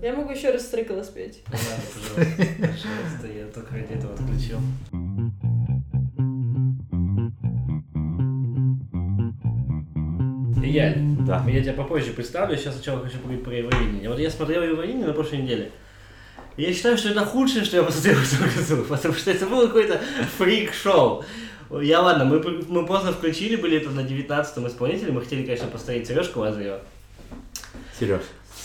[0.00, 1.42] Я могу еще раз стрекала спеть.
[1.50, 4.58] Да, пожалуйста, пожалуйста, я только ради этого отключил.
[10.62, 10.94] Я,
[11.26, 11.44] Да.
[11.48, 14.08] я тебя попозже представлю, сейчас сначала хочу поговорить про Евровидение.
[14.08, 15.70] Вот я смотрел Евровидение на прошлой неделе.
[16.56, 19.46] И Я считаю, что это худшее, что я посмотрел в этом году, потому что это
[19.46, 20.00] было какое-то
[20.38, 21.24] фрик-шоу.
[21.80, 26.06] Я ладно, мы, мы поздно включили, были это на 19-м исполнителе, мы хотели, конечно, поставить
[26.08, 26.80] Сережку Лазарева.
[27.98, 28.22] Сереж.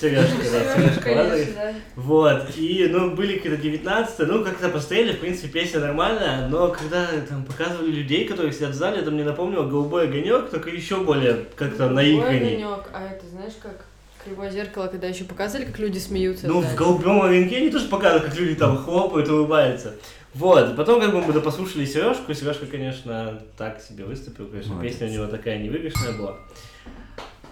[0.10, 1.30] Сережка, да, Сережка Лазарев.
[1.30, 1.74] Конечно, да.
[1.96, 7.08] Вот, и, ну, были какие-то 19 ну, как-то посмотрели, в принципе, песня нормальная, но когда
[7.28, 11.46] там показывали людей, которые сидят в зале, это мне напомнило «Голубой огонек», только еще более
[11.56, 12.64] как-то наигранней.
[12.64, 12.90] огонек.
[12.94, 13.86] А это знаешь как?
[14.26, 16.48] Кривое зеркало, когда еще показывали, как люди смеются.
[16.48, 16.68] Ну, да.
[16.68, 19.96] в «Голубом огоньке» они тоже показывают, как люди там хлопают, улыбаются.
[20.34, 24.94] Вот, потом как бы мы послушали Сережку, Сережка, конечно, так себе выступил, конечно, Молодец.
[24.94, 26.38] песня у него такая невыигрышная была.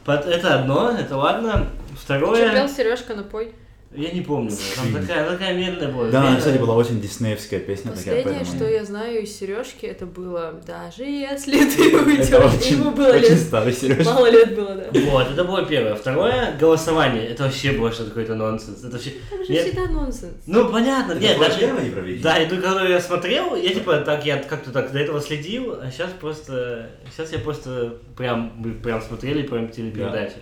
[0.05, 1.67] Это одно, это ладно.
[1.99, 3.53] Второе, Сережка, напой.
[3.93, 6.09] Я не помню, там такая, такая медленная была.
[6.09, 8.23] Да, она, кстати, была очень диснеевская песня такая.
[8.23, 12.65] Последнее, поэтому- что я знаю из Сережки, это было даже если ты Это уйдешь.
[12.71, 13.39] Ему было очень лет.
[13.39, 14.05] старый Сереж.
[14.05, 14.99] Мало лет было, да.
[15.11, 15.95] Вот, это было первое.
[15.95, 17.25] Второе, голосование.
[17.27, 18.79] Это вообще было что-то какой-то нонсенс.
[18.79, 19.13] Это вообще...
[19.29, 19.67] Это же Нет.
[19.67, 20.33] всегда нонсенс.
[20.47, 21.61] Ну, понятно, нет, даже...
[21.61, 22.23] Евровидение?
[22.23, 25.77] Да, и ну, когда я смотрел, я типа так, я как-то так до этого следил,
[25.81, 30.35] а сейчас просто, сейчас я просто прям, мы прям смотрели прям телепередачи.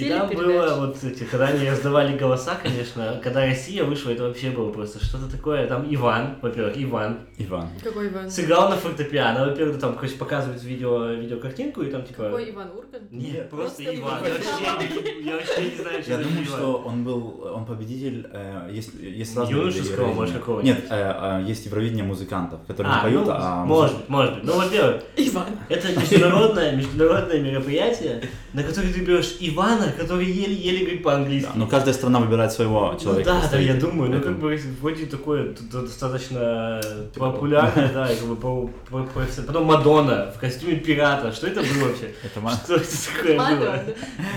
[0.00, 4.50] И там было вот эти, когда они раздавали голоса, конечно, когда Россия вышла, это вообще
[4.50, 5.66] было просто что-то такое.
[5.66, 7.68] Там Иван, во-первых, Иван, Иван.
[7.82, 8.30] Какой Иван?
[8.30, 9.46] сыграл на фортепиано.
[9.46, 12.24] Во-первых, там, короче, показывают видео, видеокартинку, и там типа...
[12.24, 13.10] Какой Иван Ургант?
[13.12, 14.18] Нет, просто, Просто Иван.
[14.20, 14.24] Иван.
[14.24, 16.46] Я вообще, не- я вообще не знаю, что Я думаю, Иван.
[16.46, 20.76] что он был, он победитель, э, есть, есть разные Юношеского, может, какого-нибудь?
[20.82, 23.64] Нет, э, э, есть Евровидение музыкантов, которые не А, поют, ну, а...
[23.64, 24.44] может быть, может быть.
[24.44, 25.46] Ну, во-первых, Иван.
[25.68, 31.50] это международное, международное мероприятие, на которое ты берешь Ивана, который еле-еле говорит по-английски.
[31.52, 33.30] Да, но каждая страна выбирает своего Ну человека.
[33.30, 36.80] да, да, я думаю, ну как Поэтому- бы вроде такое достаточно
[37.14, 41.60] популярное, да, и как бы по- по- по- потом Мадонна в костюме пирата, что это
[41.60, 42.12] было вообще?
[42.24, 42.86] Это ма- Что это
[43.16, 43.42] такое было?
[43.44, 43.84] Мадонна.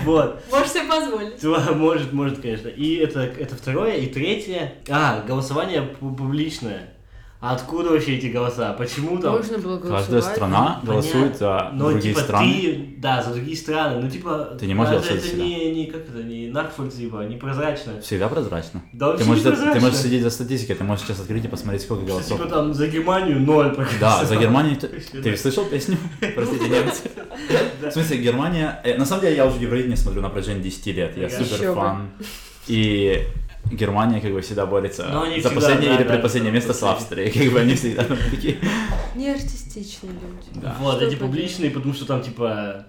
[0.04, 0.42] Вот.
[0.50, 1.42] Можешь себе позволить.
[1.42, 2.68] Да, может, может, конечно.
[2.68, 3.94] И это, это второе.
[3.96, 4.74] И третье.
[4.88, 6.93] А, голосование пу- публичное.
[7.44, 8.72] А откуда вообще эти голоса?
[8.72, 9.36] Почему там?
[9.36, 10.00] Можно было голосовать.
[10.06, 10.90] Каждая страна Понятно.
[10.90, 12.52] голосует за Но другие типа страны.
[12.54, 14.00] ты, да, за другие страны.
[14.00, 14.56] Ну типа.
[14.58, 18.00] Ты не можешь голосовать это не, не как это, не Нарфольд, типа, не прозрачно.
[18.00, 18.80] Всегда прозрачно.
[18.94, 19.80] Да, Ты можешь, не ты прозрачно.
[19.82, 22.38] можешь следить за статистикой, ты можешь сейчас открыть и посмотреть, сколько Что, голосов.
[22.38, 24.78] Типа там за Германию ноль Да, за Германию...
[24.78, 25.98] Ты, слышал песню?
[26.34, 27.10] Простите, немцы.
[27.82, 28.80] В смысле, Германия...
[28.84, 31.16] э, На самом деле, я уже Евровидение смотрю на протяжении 10 лет.
[31.18, 32.08] Я супер фан.
[32.66, 33.20] И
[33.70, 36.56] Германия как бы всегда борется Но они за всегда, последнее да, или да, предпоследнее да,
[36.56, 37.28] место с последнее.
[37.28, 37.44] Австрией.
[37.44, 38.58] Как бы они всегда такие...
[39.14, 40.60] Не артистичные люди.
[40.60, 40.76] Да.
[40.80, 41.32] Вот, Что эти поделать?
[41.32, 42.86] публичные, потому что там, типа,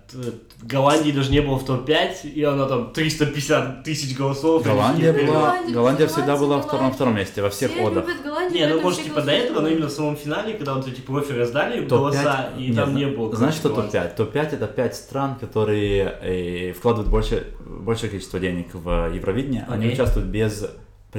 [0.61, 4.63] Голландии даже не было в топ-5, и она там 350 тысяч голосов.
[4.63, 5.25] Голландия была...
[5.25, 8.05] Голландия, Голландия всегда была Голландия, втором, втором месте во всех Все одах.
[8.51, 11.31] Не, ну может типа до этого, но именно в самом финале, когда вот эти профи
[11.31, 12.63] раздали голоса, Топ-5...
[12.63, 13.35] и там не было.
[13.35, 14.15] Знаешь, что голландцев.
[14.15, 14.15] топ-5?
[14.15, 19.65] Топ-5 это 5 стран, которые э, вкладывают больше, большее количество денег в Евровидение.
[19.69, 20.65] Они участвуют без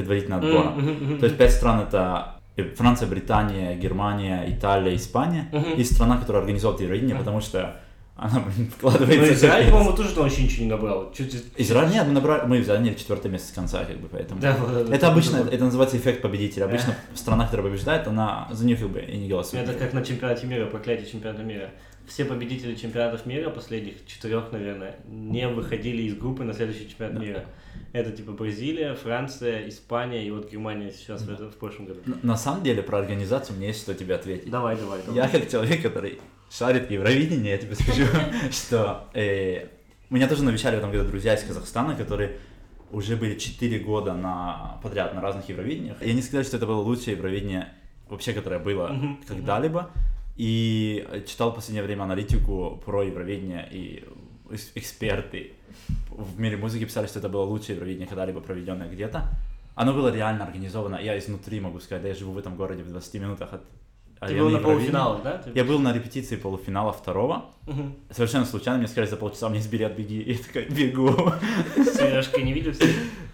[0.00, 0.70] предварительного отбора.
[0.70, 1.18] Мгм.
[1.18, 2.34] То есть 5 стран это
[2.76, 5.48] Франция, Британия, Германия, Италия, Испания.
[5.52, 5.72] Мгм.
[5.72, 7.80] И страна, которая организовывает Евровидение, потому что
[8.16, 9.34] она, блин, Ну, вкладывается...
[9.34, 9.72] Израиль, капец.
[9.72, 11.12] по-моему, тоже там вообще ничего не набрал.
[11.12, 14.40] Чуть- Израиль, нет, мы, набрали, мы заняли четвертое место с конца, как бы, поэтому...
[14.40, 15.52] Да, вот, Это вот, обычно, вот.
[15.52, 16.64] это называется эффект победителя.
[16.64, 19.64] Обычно страна, которая побеждает, она за нее как бы и не голосует.
[19.68, 21.68] Это как на чемпионате мира, проклятие чемпионата мира.
[22.06, 27.44] Все победители чемпионатов мира, последних четырех, наверное, не выходили из группы на следующий чемпионат мира.
[27.92, 32.00] Это типа Бразилия, Франция, Испания и вот Германия сейчас в, этом- в прошлом году.
[32.06, 34.50] Н- На самом деле, про организацию мне есть что тебе ответить.
[34.50, 35.16] Давай, давай, давай.
[35.20, 38.04] Я как человек, который шарит Евровидение, я тебе скажу,
[38.52, 39.66] что э,
[40.10, 42.38] меня тоже навещали в этом году друзья из Казахстана, которые
[42.92, 46.00] уже были 4 года на, подряд на разных Евровидениях.
[46.00, 47.68] Я не сказать, что это было лучшее Евровидение
[48.08, 48.96] вообще, которое было
[49.26, 49.90] когда-либо.
[50.36, 54.04] И читал в последнее время аналитику про Евровидение, и
[54.74, 55.52] эксперты
[56.10, 59.24] в мире музыки писали, что это было лучшее Евровидение, когда-либо проведенное где-то.
[59.74, 60.96] Оно было реально организовано.
[60.96, 63.62] Я изнутри могу сказать, я живу в этом городе в 20 минутах от
[64.28, 65.38] Ты был на полуфиналах, да?
[65.38, 67.46] Ты- Я был на репетиции полуфинала второго.
[67.66, 67.94] Мгм.
[68.10, 70.20] Совершенно случайно мне сказали за полчаса, меня есть билет, беги.
[70.20, 71.32] И я такой, бегу.
[71.76, 72.84] С Сережкой не виделся?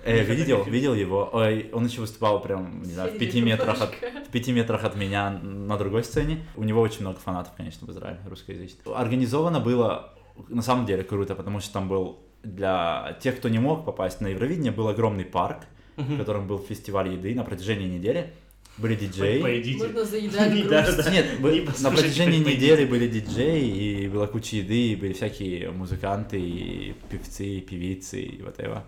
[0.04, 1.31] Э, видел, видел его.
[1.32, 3.94] Ой, он еще выступал прям, не знаю, в пяти метрах от,
[4.26, 6.44] в пяти метрах от меня на другой сцене.
[6.56, 8.87] У него очень много фанатов, конечно, в Израиле, русскоязычных.
[8.94, 10.12] Организовано было,
[10.49, 14.28] на самом деле, круто, потому что там был для тех, кто не мог попасть на
[14.28, 15.64] Евровидение, был огромный парк,
[15.96, 18.32] в котором был фестиваль еды на протяжении недели.
[18.78, 19.43] Были диджеи.
[19.43, 19.84] Поедите.
[19.84, 21.04] Можно заедать Да, грусть.
[21.04, 21.10] да.
[21.10, 23.69] Нет, на протяжении недели были диджеи,
[24.04, 28.84] и была куча еды, и были всякие музыканты, и певцы, и певицы, и вот это.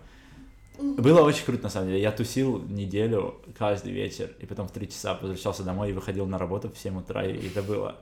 [0.79, 2.01] Было очень круто, на самом деле.
[2.01, 6.37] Я тусил неделю каждый вечер, и потом в три часа возвращался домой и выходил на
[6.37, 7.95] работу в 7 утра, и это было,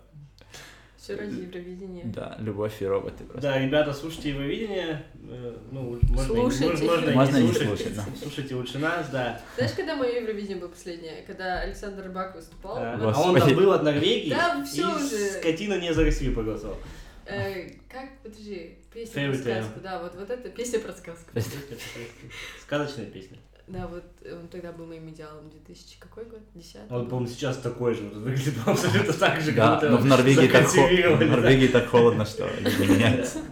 [0.98, 2.04] Все ради Евровидения.
[2.06, 3.42] да, любовь и роботы просто.
[3.42, 5.04] Да, ребята, слушайте Евровидение.
[5.30, 6.86] э, Ну, можно, Слушайте.
[6.86, 7.68] можно, и Можно не не слушать.
[7.68, 8.06] слушать, да.
[8.22, 9.42] Слушайте лучше нас, да.
[9.58, 11.24] Знаешь, когда мое Евровидение было последнее?
[11.28, 12.78] Когда Александр Бак выступал?
[12.78, 15.31] А Вот, а он там был от Норвегии, Да, всё и уже.
[15.40, 16.78] скотина не за Россию проголосовал.
[17.25, 19.80] Э, как, подожди, песня Fairy про сказку.
[19.81, 21.31] Да, вот, вот это песня про сказку.
[22.62, 23.38] Сказочная песня.
[23.68, 25.50] Да, вот он тогда был моим идеалом.
[25.50, 26.42] 2000 какой год?
[26.54, 28.02] 10 А Вот, по-моему, сейчас такой же.
[28.02, 31.25] Выглядит абсолютно так же, как будто но в Норвегии, так, в.
[31.25, 33.40] Норвегии так холодно, что люди меняются.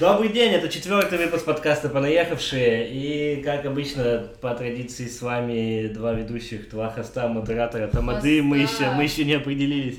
[0.00, 2.88] Добрый день, это четвертый выпуск подкаста «Понаехавшие».
[2.92, 8.42] И, как обычно, по традиции с вами два ведущих, два хоста, модератора, тамады.
[8.42, 9.98] Мы еще, мы еще не определились.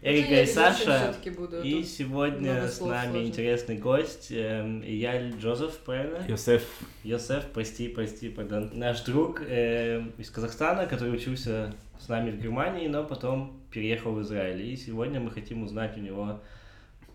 [0.00, 1.14] Эрика Я и Саша.
[1.64, 3.26] И сегодня с нами сложно.
[3.26, 6.24] интересный гость, эм, Яль Джозеф, правильно?
[6.28, 6.62] Йосеф,
[7.02, 8.70] Йосеф, прости, прости, пардон.
[8.74, 14.22] Наш друг эм, из Казахстана, который учился с нами в Германии, но потом переехал в
[14.22, 14.62] Израиль.
[14.62, 16.40] И сегодня мы хотим узнать у него,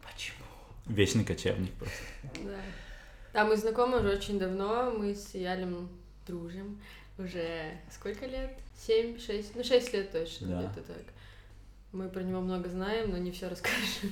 [0.04, 0.44] почему.
[0.86, 1.98] вечный кочевник просто.
[2.44, 2.58] Да.
[3.32, 4.92] Да, мы знакомы уже очень давно.
[4.92, 5.90] Мы с Ялем
[6.28, 6.82] дружим.
[7.18, 8.52] Уже сколько лет?
[8.76, 9.56] Семь, шесть?
[9.56, 10.58] Ну, шесть лет точно, Да.
[10.60, 11.04] где-то так.
[11.94, 14.12] Мы про него много знаем, но не все расскажем.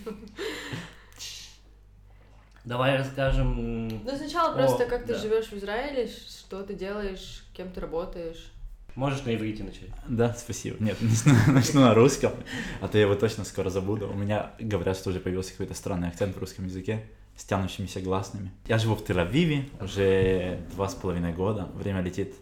[2.64, 3.88] Давай расскажем...
[3.88, 5.20] Ну, сначала О, просто как ты да.
[5.20, 8.52] живешь в Израиле, что ты делаешь, кем ты работаешь.
[8.94, 9.90] Можешь на иврите начать.
[10.08, 10.78] Да, спасибо.
[10.80, 12.34] Нет, начну, начну на русском,
[12.82, 14.08] а то я его точно скоро забуду.
[14.08, 17.06] У меня говорят, что уже появился какой-то странный акцент в русском языке
[17.36, 18.52] с тянущимися гласными.
[18.68, 21.68] Я живу в Тель-Авиве уже два с половиной года.
[21.74, 22.36] Время летит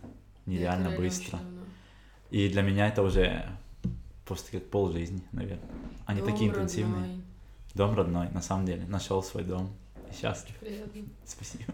[0.45, 1.39] нереально быстро.
[2.29, 3.45] И для меня это уже
[4.29, 5.67] просто как пол жизни, наверное.
[6.05, 7.01] Они Дом такие интенсивные.
[7.01, 7.21] родной.
[7.73, 8.85] Дом родной, на самом деле.
[8.87, 9.69] Нашел свой дом.
[10.09, 10.55] И счастлив.
[10.59, 11.01] Приятно.
[11.25, 11.73] Спасибо.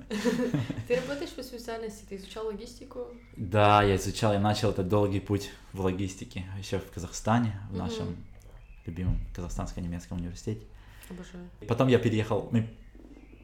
[0.87, 3.07] Ты работаешь по специальности, ты изучал логистику?
[3.37, 8.15] Да, я изучал, я начал этот долгий путь в логистике еще в Казахстане, в нашем
[8.85, 10.65] любимом казахстанско-немецком университете.
[11.09, 11.49] Обожаю.
[11.67, 12.69] Потом я переехал, мы-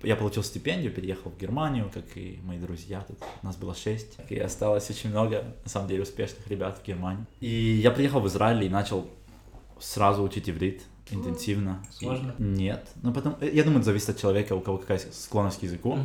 [0.04, 4.38] я получил стипендию, переехал в Германию, как и мои друзья, тут нас было шесть, и
[4.38, 7.26] осталось очень много, на самом деле, успешных ребят в Германии.
[7.40, 9.08] И я приехал в Израиль и начал
[9.80, 11.84] сразу учить иврит интенсивно.
[11.90, 12.36] И- Сложно?
[12.38, 12.88] нет.
[13.02, 15.98] Ну, потом, э, я думаю, это зависит от человека, у кого какая склонность к языку.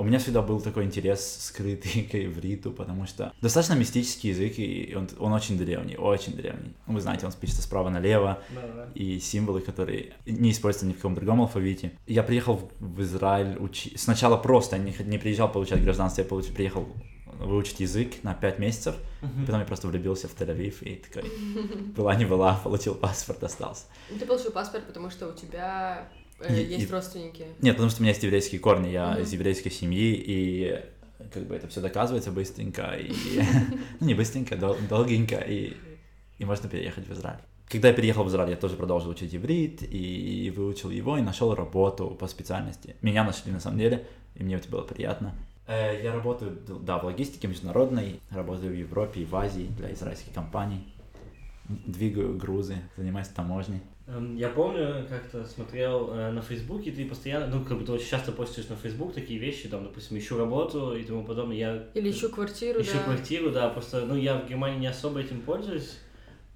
[0.00, 4.94] У меня всегда был такой интерес скрытый к ивриту, потому что достаточно мистический язык, и
[4.96, 6.72] он, он очень древний, очень древний.
[6.86, 8.88] Ну, Вы знаете, он пишется справа налево, Да, да.
[8.94, 11.92] и символы, которые не используются ни в каком другом алфавите.
[12.06, 13.92] Я приехал в, Израиль учи...
[13.98, 16.46] сначала просто, я не, не приезжал получать гражданство, я получ...
[16.46, 16.88] приехал
[17.38, 19.44] выучить язык на 5 месяцев, Мгм.
[19.44, 21.30] потом я просто влюбился в Тель-Авив и такой,
[21.96, 23.84] была не была, получил паспорт, остался.
[24.10, 26.08] Ну, Ты получил паспорт, потому что у тебя
[26.48, 27.44] И- есть и- родственники.
[27.60, 29.22] Нет, потому что у меня есть еврейские корни, я Мгм.
[29.22, 30.80] из еврейской семьи, и
[31.32, 33.12] как бы это все доказывается быстренько, и...
[34.00, 35.74] Ну, не быстренько, дол- долгенько, и...
[36.38, 37.40] и можно переехать в Израиль.
[37.68, 41.54] Когда я переехал в Израиль, я тоже продолжил учить иврит, и выучил его, и нашел
[41.54, 42.96] работу по специальности.
[43.02, 45.34] Меня нашли на самом деле, и мне это было приятно.
[45.68, 50.32] Э, Я работаю, да, в логистике международной, работаю в Европе и в Азии для израильских
[50.32, 50.92] компаний.
[51.68, 53.80] Двигаю грузы, занимаюсь таможней.
[54.12, 58.08] Эм, Я помню, как-то смотрел э, на Фейсбуке, ты постоянно, ну, как бы ты очень
[58.08, 61.56] часто постишь на Фейсбук такие вещи, там, допустим, ищу работу и тому подобное.
[61.56, 63.04] Я Или ищу квартиру, ищу да.
[63.04, 65.98] квартиру, да, просто, ну, я в Германии не особо этим пользуюсь.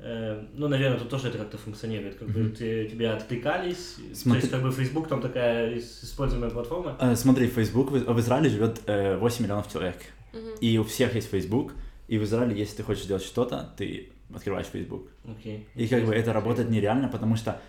[0.00, 2.52] Э, Ну, наверное, тут тоже это как-то функционирует, как бы Мгм.
[2.56, 6.96] ты, тебя откликались, то Смотри- есть, как бы Facebook там такая ис- используемая платформа.
[7.00, 9.96] Э, Смотри, Facebook, в в Израиле живет э, 8 миллионов человек.
[10.32, 10.54] Мгм.
[10.60, 11.72] И у всех есть Facebook.
[12.08, 15.08] И в Израиле, если ты хочешь делать что-то, ты открываешь Facebook.
[15.28, 15.66] Окей.
[15.74, 17.60] И как бы это работает нереально, потому что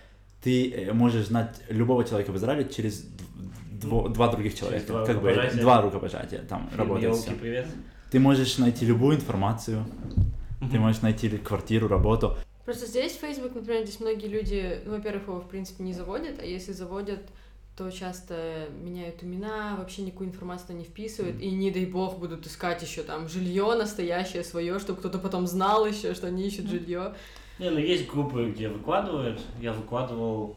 [0.42, 4.86] ты э, можешь знать любого человека в Израиле через дв- дво- два других человека.
[4.88, 7.38] два как бы два рукопожатия там Фильм работает «Елки, всё.
[7.40, 7.68] привет.
[8.12, 9.86] Ты можешь найти любую информацию,
[10.72, 12.38] ты можешь найти квартиру, работу.
[12.64, 16.46] Просто здесь Facebook, например, здесь многие люди, ну, во-первых, его, в принципе, не заводят, а
[16.46, 17.20] если заводят,
[17.76, 22.82] то часто меняют имена, вообще никакую информацию не вписывают, и не дай бог будут искать
[22.82, 27.14] еще там жилье настоящее свое, чтобы кто-то потом знал еще, что они ищут жилье.
[27.60, 29.42] Не, ну есть группы, где выкладывают.
[29.62, 30.56] Я выкладывал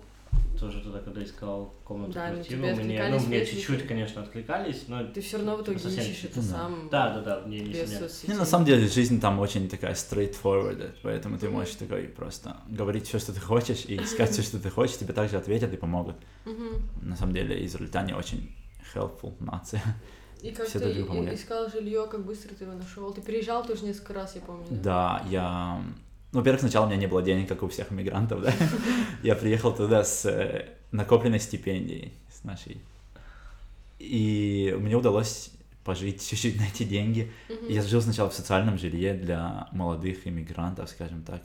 [0.59, 2.63] тоже туда, когда искал комнату, Да, ну, квартиру.
[2.63, 5.05] тебе Мне, ну, мне чуть-чуть, ты- конечно, откликались, но...
[5.05, 6.43] Ты все равно в итоге совсем ищешь это да.
[6.43, 6.89] сам.
[6.91, 8.29] Да, да, да, не, не.
[8.29, 13.07] Не, на самом деле жизнь там очень такая straightforward, поэтому ты можешь такой просто говорить
[13.07, 16.17] все, что ты хочешь, и искать все, что ты хочешь, тебе также ответят и помогут.
[17.03, 18.55] На самом деле израильтяне очень
[18.95, 19.83] helpful нация.
[20.41, 20.93] И как Все ты
[21.35, 23.13] искал жилье, как быстро ты его нашел?
[23.13, 24.67] Ты переезжал тоже несколько раз, я помню.
[24.71, 25.83] Да, я...
[26.33, 28.53] Ну, во-первых, сначала у меня не было денег, как у всех иммигрантов, да.
[29.23, 32.79] Я приехал туда с э, накопленной стипендией, с нашей.
[33.99, 35.51] И мне удалось
[35.85, 37.33] пожить чуть-чуть на эти деньги.
[37.49, 37.69] Мгм.
[37.69, 41.43] Я жил сначала в социальном жилье для молодых иммигрантов, скажем так.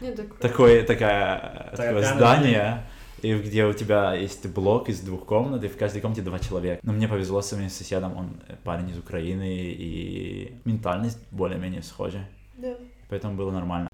[0.00, 2.84] Нет, так Такое, такая, такое здание,
[3.20, 6.80] и где у тебя есть блок из двух комнат, и в каждой комнате два человека.
[6.82, 12.76] Но мне повезло с моим соседом, он парень из Украины, и ментальность более-менее схожа, Да.
[13.12, 13.88] Поэтому было нормально.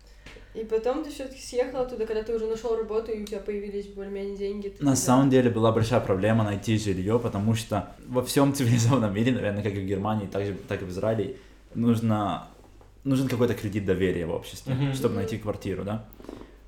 [0.55, 3.87] И потом ты все-таки съехал оттуда, когда ты уже нашел работу, и у тебя появились
[3.89, 4.69] более-менее деньги.
[4.69, 9.33] На тогда- самом деле была большая проблема найти жилье, потому что во всем цивилизованном мире,
[9.33, 11.37] наверное, как и в Германии, так, же, так и в Израиле,
[11.75, 12.47] нужно,
[13.05, 14.95] нужен какой-то кредит доверия в обществе, Мгм.
[14.95, 16.05] чтобы найти квартиру, да.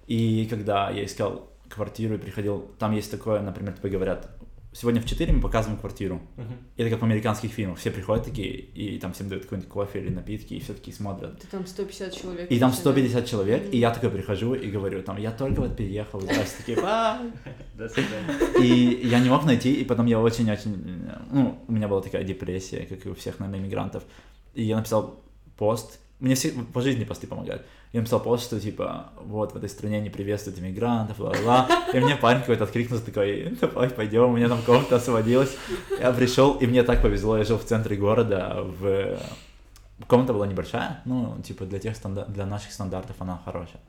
[0.09, 4.29] И когда я искал квартиру и приходил, там есть такое, например, тебе говорят,
[4.73, 6.21] сегодня в 4 мы показываем квартиру.
[6.37, 6.55] Мгм.
[6.77, 10.11] Это как в американских фильмах, все приходят такие, и там всем дают какой-нибудь кофе или
[10.11, 11.41] напитки, и все такие смотрят.
[11.41, 12.51] Ты там 150 человек.
[12.51, 12.91] И там вообще, да?
[12.93, 13.71] 150 человек, Мгм.
[13.73, 17.21] и я такой прихожу и говорю, там, я только вот переехал, и все такие, «А,
[17.77, 18.63] До свидания.
[18.63, 21.05] и я не мог найти, и потом я очень-очень...
[21.33, 24.05] Ну, у меня была такая депрессия, как и у всех, наверное, иммигрантов.
[24.55, 25.23] И я написал
[25.57, 25.99] пост.
[26.21, 27.65] Мне все по жизни посты помогают.
[27.93, 31.69] Я написал пост, что типа, вот, в этой стране не приветствуют иммигрантов, ла-ла.
[31.95, 35.57] И мне парень какой-то откликнулся, такой, давай пойдем, у меня там комната освободилась.
[35.99, 39.19] Я пришел, и мне так повезло, я жил в центре города, в...
[40.07, 42.27] Комната была небольшая, ну, типа, для тех стандар...
[42.29, 43.81] для наших стандартов она хорошая.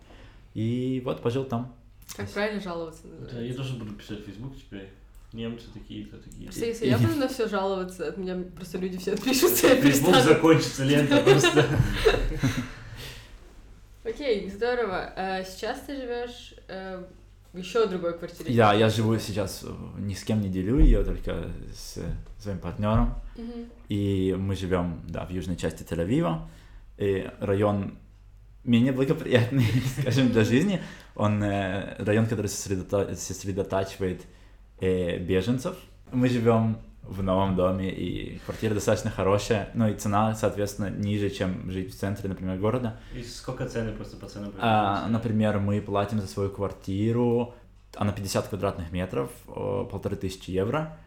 [0.53, 1.73] И вот, пожил там.
[2.15, 3.03] Как правильно жаловаться?
[3.31, 4.89] Да, я тоже буду писать в Facebook теперь.
[5.33, 6.45] Немцы такие-то, такие.
[6.45, 10.23] Просто если я буду на все жаловаться, от меня просто люди все отпишутся Facebook перестанут.
[10.23, 11.65] закончится лента просто.
[14.03, 15.13] Окей, здорово.
[15.15, 17.03] А сейчас ты живешь э,
[17.53, 18.53] в еще другой квартире.
[18.53, 21.99] Я, я живу сейчас, э, ни с кем не делю ее, только с
[22.39, 23.15] своим партнером.
[23.87, 26.41] И мы живем, да, в южной части Тель-Авива.
[26.97, 27.97] И район
[28.63, 29.65] менее благоприятный,
[30.01, 30.81] скажем, для жизни.
[31.15, 34.21] Он э, район, который сосредотачивает
[34.81, 35.77] э, беженцев.
[36.11, 41.69] Мы живем в новом доме, и квартира достаточно хорошая, но и цена, соответственно, ниже, чем
[41.71, 42.99] жить в центре, например, города.
[43.15, 44.53] И сколько цены просто по ценам?
[44.59, 47.53] А, например, мы платим за свою квартиру,
[47.95, 50.97] она 50 квадратных метров, о, полторы тысячи евро.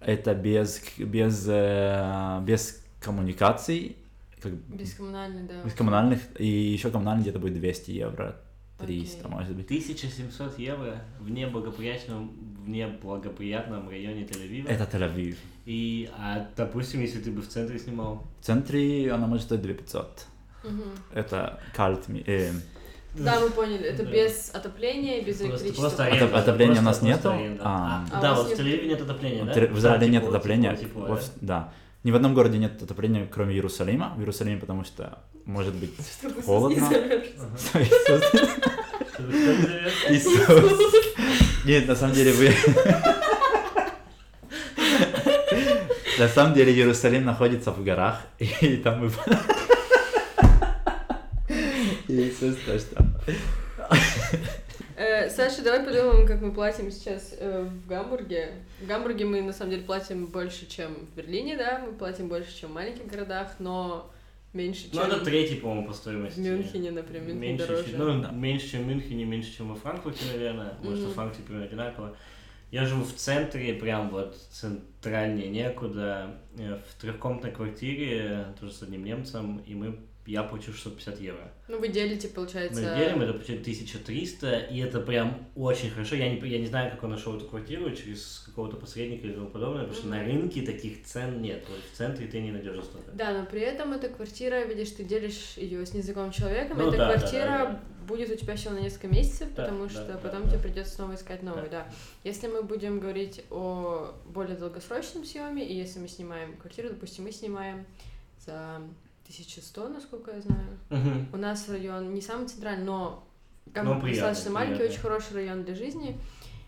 [0.00, 3.96] Это без, без, э, без коммуникаций,
[4.40, 5.62] как, Без коммунальной, да.
[5.64, 8.36] без коммунальных, и еще коммунальные где-то будет 200 евро,
[8.78, 9.30] 300, Окей.
[9.30, 9.66] может быть.
[9.66, 12.30] 1700 евро в неблагоприятном,
[12.68, 14.68] неблагоприятном районе Тель-Авива.
[14.68, 15.36] Это Тель-Авив.
[15.66, 20.26] И, а, допустим, если ты бы в центре снимал, В центре она может стоить 2500.
[20.64, 20.82] Мгм.
[21.14, 22.52] Это кальт, э,
[23.14, 23.84] Да, мы поняли.
[23.84, 24.10] Это Да.
[24.10, 25.80] без отопления, без Просто- электричества.
[25.82, 27.30] просто Отоп- аренда, отопления просто- у нас просто нету?
[27.40, 27.62] аренда.
[27.64, 28.06] А.
[28.12, 29.52] А, А да, вот в нет- Тель-Авиве нет отопления, да?
[29.52, 30.76] в Израиле А, нет тепло, отопления.
[30.76, 31.22] тепло, тепло, да?
[31.40, 31.72] да.
[32.04, 34.14] Ни в одном городе нет отопления, кроме Иерусалима.
[34.16, 36.88] В Иерусалиме, потому что может быть Чтобы Холодно.
[40.10, 40.38] Иисус.
[41.68, 42.50] Нет, на самом деле вы...
[46.18, 49.10] На самом деле Иерусалим находится в горах, и там мы...
[52.08, 52.56] Иисус
[52.94, 53.14] там.
[54.96, 58.52] Э, Саша, давай подумаем, как мы платим сейчас э, в Гамбурге.
[58.80, 62.58] В Гамбурге мы на самом деле платим больше, чем в Берлине, да, мы платим больше,
[62.58, 64.10] чем в маленьких городах, но
[64.58, 66.40] меньше, Ну, чем это третий, по-моему, по в стоимости.
[66.40, 67.84] Мюнхене, например, Мюнхен Меньше, дороже.
[67.84, 70.74] чуть- ну, меньше, чем в Мюнхене, меньше, чем во Франкфурте, наверное.
[70.82, 71.08] Может, Мгм.
[71.08, 72.16] во Франкфурте примерно одинаково.
[72.70, 79.04] Я живу в центре, прям вот центральнее некуда, э, в трехкомнатной квартире, тоже с одним
[79.04, 79.98] немцем, и мы,
[80.28, 81.50] я плачу 650 евро.
[81.68, 82.82] Ну, вы делите, получается...
[82.82, 86.16] Мы делим, это получается 1300, и это прям очень хорошо.
[86.16, 89.48] Я не, я не знаю, как он нашел эту квартиру, через какого-то посредника или тому
[89.48, 91.64] подобное, потому что на рынке таких цен нет.
[91.68, 93.10] Вот в центре ты не найдешь столько.
[93.12, 96.98] Да, но при этом эта квартира, видишь, ты делишь ее с незнакомым человеком, Ну эта
[96.98, 97.80] да, да, квартира да, да.
[98.06, 100.50] будет у тебя всего на несколько месяцев, Да, потому да, что да, потом да.
[100.50, 101.88] тебе придется снова искать новую, да.
[102.22, 107.32] Если мы будем говорить о более долгосрочном съеме, и если мы снимаем квартиру, допустим, мы
[107.32, 107.86] снимаем
[108.44, 108.82] за
[109.28, 110.78] 1100, насколько я знаю.
[110.90, 111.28] Мгм.
[111.32, 113.24] У нас район не самый центральный, но
[113.66, 114.94] Ну, Гамбург приятный, достаточно маленький, приятный.
[114.94, 116.16] очень хороший район для жизни.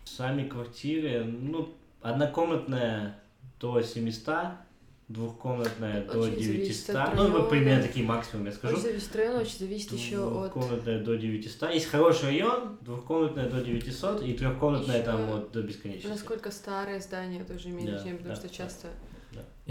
[0.05, 3.19] Сами квартиры, ну, однокомнатная
[3.59, 4.35] до 700,
[5.07, 6.95] двухкомнатная до Очень зависит 900.
[6.95, 8.75] от Ну, вот примерно такие максимумы я скажу.
[8.75, 10.53] Очень зависит от района, очень зависит еще от...
[10.53, 11.71] Двухкомнатная до 900.
[11.73, 16.07] Есть хороший район, двухкомнатная до 900 и трехкомнатная Ещё там вот до бесконечности.
[16.07, 18.47] Насколько старые здания тоже имеет Да, значение, потому да, что
[18.83, 18.89] да.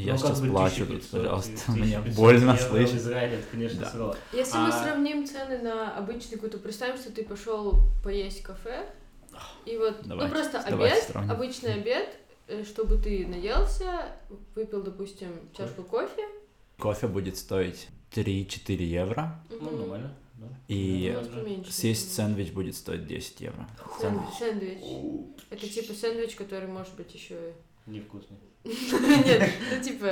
[0.04, 0.28] Часто...
[0.28, 2.96] Я Ну, сейчас плачу тут, 1500, пожалуйста, мне 1500 больно слышать.
[2.96, 3.90] Израиле это, конечно, Да.
[3.90, 4.16] сурово.
[4.32, 8.86] Если мы А- сравним цены на обычный какой-то, представим, что ты пошел поесть в кафе,
[9.66, 11.30] и вот, Давайте, ну просто обед, сравним.
[11.32, 12.08] обычный обед,
[12.48, 14.06] э, чтобы ты наелся,
[14.54, 16.22] выпил, допустим, чашку кофе,
[16.78, 20.14] Кофе будет стоить 3-4 евро, Ну, нормально.
[20.34, 20.46] Да.
[20.68, 23.68] и Ну, поменьше, съесть сэндвич будет стоить 10 евро.
[24.00, 24.34] Сэндвич.
[24.38, 24.78] сэндвич.
[25.50, 27.52] Это типа сэндвич, который может быть еще...
[27.86, 28.38] Невкусный.
[28.64, 30.06] Нет, ну типа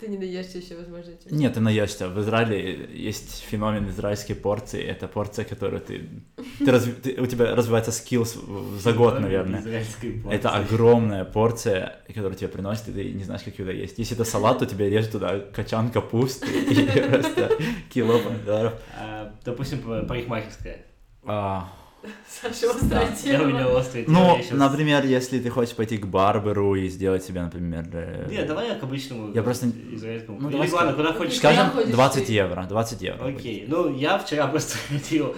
[0.00, 1.34] Ты не доешься еще, возможно, этим.
[1.38, 2.08] Нет, ты наешься.
[2.08, 4.82] В Израиле есть феномен израильской порции.
[4.82, 6.10] Это порция, которую ты...
[6.58, 8.36] ты, разви- ты- у тебя развивается скиллс
[8.82, 9.60] за год, наверное.
[9.60, 10.36] Израильской порции.
[10.36, 13.98] Это огромная порция, которую тебе приносят, и ты не знаешь, как ее доесть.
[13.98, 17.50] Если это салат, то тебе режут туда качан капусты и просто
[17.88, 18.74] кило помидоров.
[19.00, 20.84] А, Допустим, па- парикмахерская.
[22.42, 25.96] Саша, Да, острая Я у меня острая тема, Ну, щас- например, если ты хочешь пойти
[25.98, 27.84] к барберу и сделать себе, например...
[27.92, 30.38] э, Не, давай я к обычному Я просто- израильскому.
[30.40, 31.36] ну, Или давай ладно, куда хочешь.
[31.38, 32.32] Скажем, Скажем, ходишь 20 ты?
[32.32, 33.24] евро, 20 евро.
[33.24, 33.38] будет.
[33.38, 35.34] Окей, ну я вчера просто ходил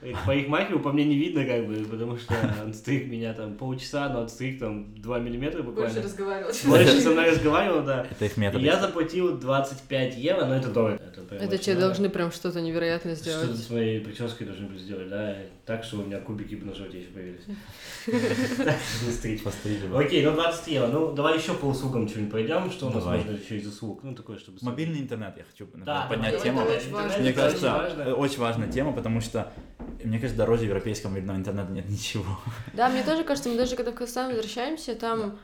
[0.00, 4.08] к парикмахеру, по мне не видно как бы, потому что он стриг меня там полчаса,
[4.08, 6.02] но отстриг там 2 миллиметра Больше буквально.
[6.02, 6.50] разговаривал.
[6.66, 8.06] Больше со мной разговаривал, да.
[8.10, 8.62] Это их метод.
[8.62, 11.00] я заплатил 25 евро, но это дорого.
[11.02, 13.58] Это, Это тебе должны прям что-то невероятное Что-то сделать.
[13.58, 15.36] с моей прической должны были сделать, да,
[15.66, 17.44] так, что у меня кубики на животе еще появились.
[18.58, 19.42] Так, не стричь.
[19.42, 20.00] Бы.
[20.00, 20.86] Окей, ну 20 евро.
[20.88, 24.00] Ну, давай еще по услугам что-нибудь пойдем, что у нас можно еще из услуг.
[24.02, 24.58] Ну, такое, чтобы...
[24.62, 26.62] Мобильный интернет я хочу поднять тему.
[27.18, 29.52] Мне кажется, э, очень важная тема, потому что,
[30.04, 32.38] мне кажется, дороже европейского мобильного интернета нет ничего.
[32.74, 35.38] Да, мне тоже кажется, мы даже когда в Казахстан возвращаемся, там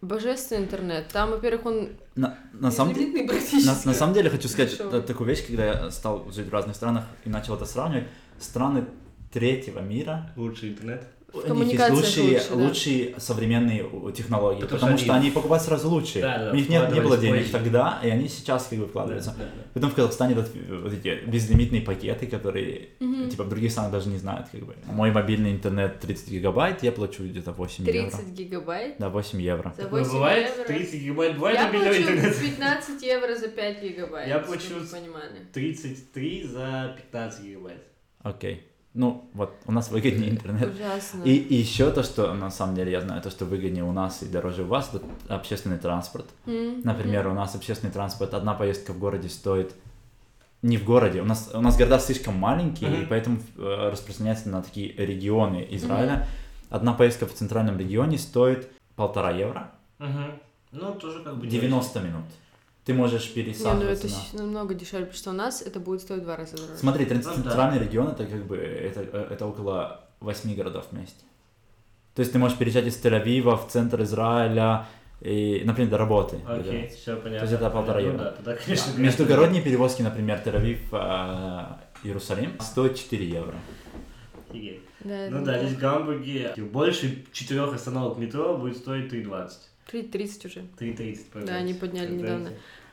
[0.00, 1.08] божественный интернет.
[1.08, 3.24] Там, во-первых, он На, на самом деле...
[3.64, 4.90] На, на самом деле хочу сказать Хорошо.
[5.00, 8.06] та- такую вещь, когда я стал жить в разных странах и начал это сравнивать.
[8.38, 8.84] Страны
[9.32, 11.04] третьего мира, Лучший интернет.
[11.32, 12.54] У них есть коммуникациях лучшие, лучше, да.
[12.56, 16.22] лучшие современные технологии, Потому потому, что что они- они покупают сразу лучшие.
[16.22, 17.52] Да, да, у них нет, не было денег позже.
[17.52, 19.30] тогда, и они сейчас как бы вкладываются.
[19.38, 19.62] Да, да, да.
[19.74, 20.46] Потом в Казахстане вот,
[20.82, 23.28] вот эти безлимитные пакеты, которые Мгм.
[23.28, 24.74] типа в других странах даже не знают как бы.
[24.86, 28.10] Мой мобильный интернет 30 гигабайт, я плачу где-то 8 евро.
[28.10, 29.74] 30 гигабайт Да, 8 евро.
[29.76, 30.48] за Такое 8 бывает?
[30.56, 30.64] евро.
[30.66, 32.40] 30 гигабайт бывает Я мобильного плачу интернета?
[32.40, 34.28] 15 евро за 5 гигабайт.
[34.28, 35.46] Я плачу вы с- понимали.
[35.52, 37.82] 33 за 15 гигабайт.
[38.22, 38.62] Окей.
[38.98, 40.74] Ну, вот, у нас выгоднее интернет.
[40.74, 41.22] Ужасно.
[41.22, 44.24] И, и еще то, что на самом деле я знаю, то, что выгоднее у нас
[44.24, 46.26] и дороже у вас, это общественный транспорт.
[46.46, 49.72] М, Например, у нас общественный транспорт, одна поездка в городе стоит
[50.62, 53.02] не в городе, у нас, у нас города слишком маленькие, Мгм.
[53.02, 56.26] и поэтому э, распространяется на такие регионы Израиля.
[56.68, 60.40] Одна поездка в центральном регионе стоит полтора евро, Мгм.
[60.72, 61.46] Ну, тоже как бы...
[61.46, 62.24] 90 минут.
[62.88, 64.42] Ты можешь Не, ну пересаживаться это на...
[64.44, 66.78] намного дешевле, потому что у нас это будет стоить в два раза дороже.
[66.78, 67.34] Смотри, Ну да.
[67.34, 71.22] центральный регион это как бы это, э, это около восьми городов вместе.
[72.14, 74.86] То есть ты можешь переезжать из Тель-Авива в центр Израиля,
[75.20, 76.38] и, например, до работы.
[76.48, 77.38] Окей, все понятно.
[77.40, 78.18] То есть это полтора Ну евро.
[78.18, 79.02] да, тогда, конечно, Да.
[79.02, 83.54] Междугородние перевозки, например, Тель-Авив, э, Иерусалим, стоят 4 евро.
[84.48, 84.80] Офигеть.
[85.00, 85.58] Да, Ну да, неплохо.
[85.66, 89.50] здесь в Гамбурге больше четырех остановок метро будет стоить 3,20.
[89.92, 90.60] 3.30 уже.
[90.78, 91.44] 3,30.
[91.46, 92.50] Да, они подняли недавно.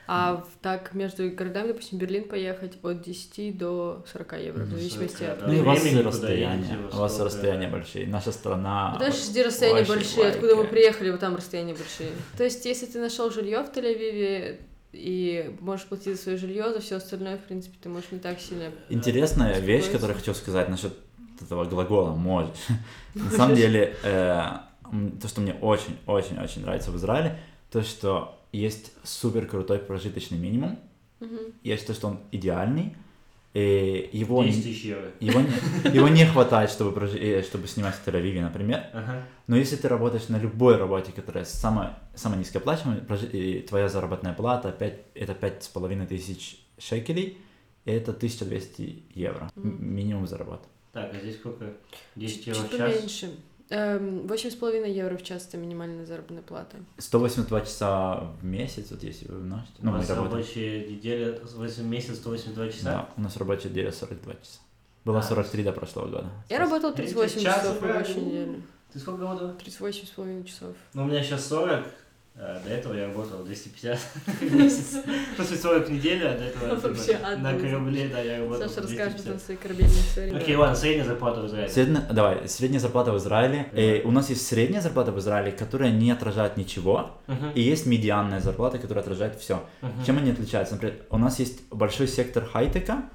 [0.07, 5.23] А в- так между городами, допустим, Берлин поехать от 10 до 40 евро, в зависимости
[5.23, 5.47] 40, от...
[5.47, 7.67] Ну и у вас расстояние, у вас да.
[7.69, 8.07] большие.
[8.07, 8.95] Наша страна...
[8.97, 12.11] Подожди, где расстояния большие, откуда мы приехали, вот там расстояния большие.
[12.37, 14.59] То есть, если ты нашел жилье в Тель-Авиве
[14.93, 18.39] и можешь платить за свое жилье, за все остальное, в принципе, ты можешь не так
[18.39, 18.71] сильно...
[18.89, 20.93] Интересная вещь, которую я хочу сказать насчет
[21.41, 22.51] этого глагола «можешь».
[23.15, 24.43] На самом деле, э,
[25.21, 27.39] то, что мне очень-очень-очень нравится в Израиле,
[27.71, 30.79] то, что есть супер крутой прожиточный минимум.
[31.19, 31.37] Мгм.
[31.63, 32.95] Я считаю, что он идеальный.
[33.53, 35.11] И его, 10 не- тысяч евро.
[35.21, 35.47] его, не,
[35.95, 38.83] его не хватает, чтобы, прожи- э, чтобы снимать в Тель-Авиве, например.
[38.91, 39.23] Ага.
[39.47, 44.33] Но если ты работаешь на любой работе, которая самая, самая низкооплачиваемая, прожи- и твоя заработная
[44.33, 47.37] плата опять, это пять с половиной тысяч шекелей,
[47.85, 49.77] это 1200 евро Мгм.
[49.95, 50.67] минимум заработка.
[50.91, 51.71] Так, а здесь сколько?
[52.17, 52.93] 10 Чуть, евро чуть в час?
[52.93, 53.29] поменьше.
[53.69, 56.77] Эм, Восемь с половиной евро в час это минимальная заработная плата.
[56.99, 59.71] 182 часа в месяц, вот если вы умножите.
[59.81, 60.33] У Ну, вас работаем.
[60.33, 62.83] рабочая неделя, 8 месяцев, 182 часа?
[62.83, 64.59] Да, у нас рабочая неделя 42 часа.
[65.03, 66.29] Было А, 43 до прошлого года.
[66.49, 68.63] Я работала 38 час часов в рабочую неделю.
[68.93, 69.53] Ты сколько работал?
[69.55, 70.75] 38 с половиной часов.
[70.93, 71.85] Ну, у меня сейчас 40, а
[72.35, 74.97] до этого я работал 250 в месяц.
[75.37, 79.25] После 40 в неделю, а до этого на корабле, да, я работал Саша расскажет 250.
[79.25, 80.35] потом свои корабельные истории.
[80.35, 81.69] Окей, ладно, средняя зарплата в Израиле.
[81.69, 83.69] Средняя, давай, средняя зарплата в Израиле.
[83.71, 87.11] Э, у нас есть средняя зарплата в Израиле, которая не отражает ничего,
[87.53, 89.63] и есть медианная зарплата, которая отражает все.
[90.05, 90.75] Чем они отличаются?
[90.75, 93.05] Например, у нас есть большой сектор хай-тека,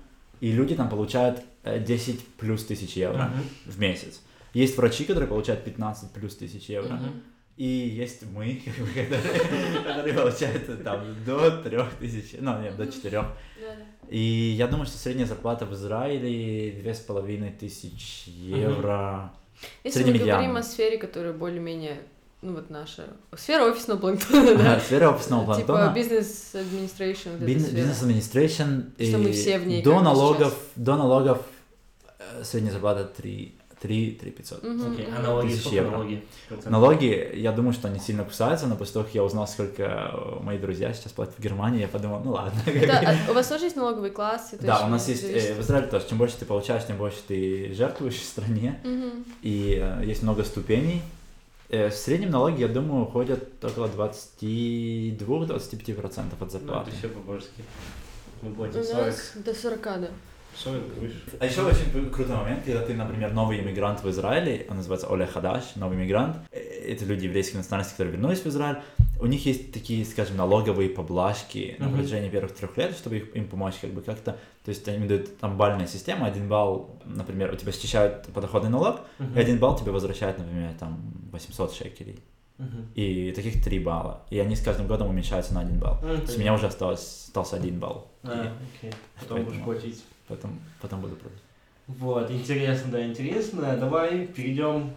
[0.41, 3.31] и люди там получают э, 10 плюс тысяч евро
[3.67, 4.23] в месяц.
[4.55, 6.99] Есть врачи, которые получают 15 плюс тысяч евро.
[7.57, 8.63] И есть мы,
[9.85, 13.25] которые, получают там до 3 тысяч, ну нет, до 4.
[14.09, 19.33] И я думаю, что средняя зарплата в Израиле 2,5 тысяч евро.
[19.85, 22.01] Если мы говорим о сфере, которая более-менее,
[22.43, 24.81] ну вот наша, сфера офисного планктона, да?
[24.81, 25.95] Сфера офисного Типа планктона.
[25.95, 27.45] бизнес administration.
[27.45, 28.91] Бизнес administration.
[28.99, 31.43] Что мы все в ней До налогов, до налогов
[32.19, 34.63] э, средняя зарплата 3, 3 3 500.
[34.63, 35.91] Мгм, Окей, а налоги, Тысяч евро.
[35.93, 36.23] налоги?
[36.49, 36.71] Процент?
[36.71, 40.43] Налоги, я думаю, что они сильно кусаются, но после того, как я узнал, сколько э,
[40.43, 42.61] мои друзья сейчас платят в Германии, я подумал, ну ладно.
[42.67, 44.59] Это, а у вас тоже есть налоговые классы?
[44.59, 46.99] То Да, у нас есть, зависит- э, в Израиле тоже, чем больше ты получаешь, тем
[46.99, 48.79] больше ты жертвуешь в стране,
[49.43, 51.03] и э, есть много ступеней.
[51.71, 56.91] В среднем налоги, я думаю, уходят около 22-25% от Ну, это зарплаты.
[56.91, 57.63] еще по-божески.
[58.43, 60.09] Мы У платим 40, нас до 40, да.
[60.57, 61.23] 40 выше.
[61.39, 65.09] А еще очень кру- крутой момент, когда ты, например, новый иммигрант в Израиле, он называется
[65.09, 68.79] Оля Хадаш, новый иммигрант, это люди еврейской национальности, которые вернулись в Израиль,
[69.21, 73.47] у них есть такие, скажем, налоговые поблажки на протяжении первых трех лет, чтобы их, им
[73.49, 74.33] помочь как бы как-то,
[74.65, 79.01] то есть они дают там бальная система, один балл, например, у тебя счищают подоходный налог,
[79.35, 81.01] и один балл тебе возвращают, например, там
[81.33, 82.21] 800 шекелей,
[82.95, 85.99] и таких три балла, и они с каждым годом уменьшаются на один балл.
[86.03, 88.93] Ну, То есть у меня уже осталось, остался один балл, А, и окей.
[89.21, 90.05] Потом Поэтому- будешь платить.
[90.31, 91.39] Потом, потом буду продать.
[91.87, 93.77] Вот, интересно, да, интересно.
[93.77, 94.93] Давай перейдем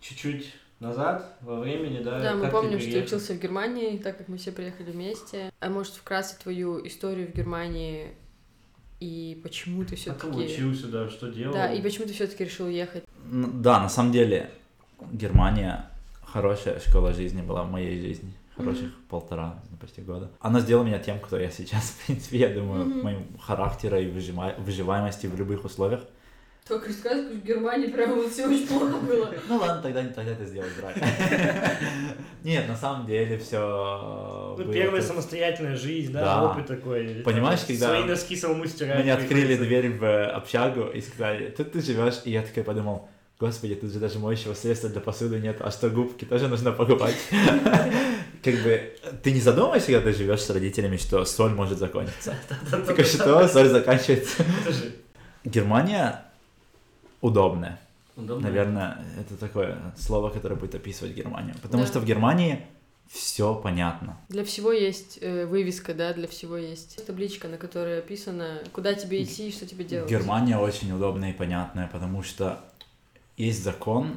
[0.00, 2.20] чуть-чуть назад во времени, да?
[2.20, 4.90] Да, мы Как помним, ты что ты учился в Германии, так как мы все приехали
[4.90, 5.52] вместе.
[5.60, 8.14] А может, вкратце твою историю в Германии
[9.00, 10.28] и почему ты А все-таки...
[10.28, 11.54] учился, да, что делал?
[11.54, 13.04] Да, и почему ты все-таки решил уехать?
[13.26, 14.50] Ну, Да, на самом деле
[15.12, 15.90] Германия
[16.24, 18.32] хорошая школа жизни была в моей жизни.
[18.56, 20.30] Хороших полтора, ну, почти года.
[20.40, 23.02] Она сделала меня тем, кто я сейчас, в принципе, я думаю, Мгм.
[23.02, 26.00] моим характера и выжима- выживаемости в любых условиях.
[26.66, 29.28] Только рассказывай, в Германии прямо вот все очень плохо было.
[29.48, 30.96] Ну ладно, тогда, тогда это сделать Израиль.
[32.42, 37.22] Нет, на самом деле все Ну, первая самостоятельная жизнь, да, опыт такой.
[37.24, 39.02] Понимаешь, когда Свои носки самому стирать.
[39.02, 43.74] Мне открыли дверь в общагу и сказали, тут ты живешь, и я такой подумал, господи,
[43.74, 47.16] тут же даже моющего средства для посуды нет, а что губки тоже нужно покупать.
[48.44, 52.34] Как бы ты не задумываешься, когда ты живешь с родителями, что соль может закончиться.
[52.70, 54.44] Такой, что соль заканчивается.
[55.44, 56.22] Германия
[57.20, 57.78] удобная.
[58.16, 58.48] удобно.
[58.48, 61.54] Наверное, это такое слово, которое будет описывать Германию.
[61.62, 61.88] Потому Да.
[61.88, 62.64] что в Германии
[63.08, 64.16] все понятно.
[64.28, 69.22] Для всего есть э, вывеска, да, для всего есть табличка, на которой описано, куда тебе
[69.22, 70.10] идти и что тебе делать.
[70.10, 72.60] Германия очень удобная и понятная, потому что
[73.36, 74.16] есть закон,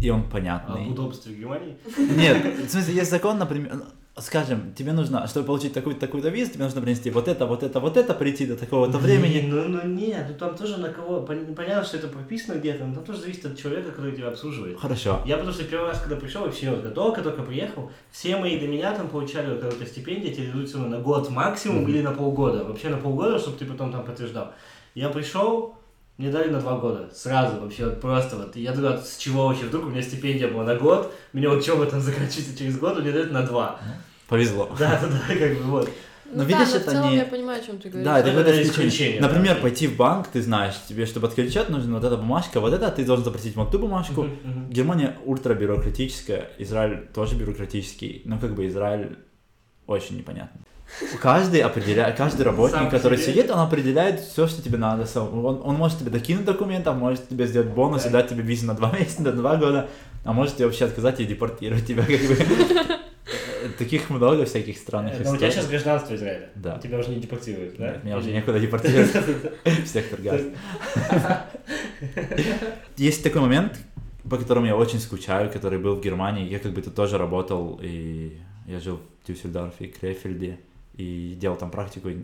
[0.00, 0.84] и он А понятный.
[0.86, 1.76] об удобстве в Германии?
[2.16, 3.82] Нет, в смысле, есть закон, например, ну,
[4.20, 7.78] скажем, тебе нужно, чтобы получить такую-то такую-то визу, тебе нужно принести вот это, вот это,
[7.80, 9.46] вот это, прийти до такого-то времени.
[9.48, 12.94] Ну, ну нет, ну там тоже на кого, пон- понятно, что это прописано где-то, но
[12.94, 14.78] там тоже зависит от человека, который тебя обслуживает.
[14.78, 15.20] Хорошо.
[15.26, 18.92] Я потому что первый раз, когда пришел, вообще вот, только-только приехал, все мои до меня
[18.92, 21.90] там получали вот какую-то стипендию, тебе всё на год максимум Мгм.
[21.90, 22.64] или на полгода.
[22.64, 24.52] Вообще на полгода, чтобы ты потом там подтверждал.
[24.94, 25.77] Я пришел,
[26.18, 27.08] мне дали на два года.
[27.14, 28.56] Сразу вообще вот просто вот.
[28.56, 29.64] Я думаю, а с чего вообще?
[29.66, 33.30] Вдруг у меня стипендия была на год, меня учеба там заканчивается через год, мне дают
[33.30, 33.80] на два.
[34.26, 34.68] Повезло.
[34.78, 35.90] Да, да, да, как бы вот.
[36.30, 38.04] Ну Но видишь, да, но это в целом не- я понимаю, о чем ты говоришь.
[38.04, 39.20] Да, это Это какое-то исключение, исключение.
[39.22, 39.62] да, Например, окей.
[39.62, 42.90] пойти в банк, ты знаешь, тебе, чтобы открыть счет, нужно вот эта бумажка, вот это,
[42.90, 44.24] ты должен запросить вот ту бумажку.
[44.24, 44.70] Мгм, мгм.
[44.70, 49.16] Германия ультрабюрократическая, Израиль тоже бюрократический, но как бы Израиль
[49.86, 50.60] очень непонятный.
[51.20, 53.32] Каждый определяет, каждый работник, Сам который себе.
[53.32, 55.06] сидит, он определяет все, что тебе надо.
[55.20, 58.20] Он, он может тебе докинуть документы, а может тебе сделать бонус и Да.
[58.20, 59.88] дать тебе визу на два месяца, на два года,
[60.24, 62.02] а может тебе вообще отказать и депортировать тебя.
[62.04, 62.36] Как бы.
[63.78, 66.48] Таких много всяких странных Э, Но у тебя сейчас гражданство Израиля.
[66.54, 66.78] Да.
[66.78, 67.92] Тебя уже не депортируют, да?
[67.92, 69.10] Нет, меня уже некуда депортировать.
[69.86, 70.44] сектор газа.
[72.96, 73.78] Есть такой момент,
[74.28, 76.48] по которому я очень скучаю, который был в Германии.
[76.48, 80.58] Я как бы тут тоже работал, и я жил в Дюссельдорфе и Крефельде,
[80.98, 82.08] и делал там практику.
[82.10, 82.18] и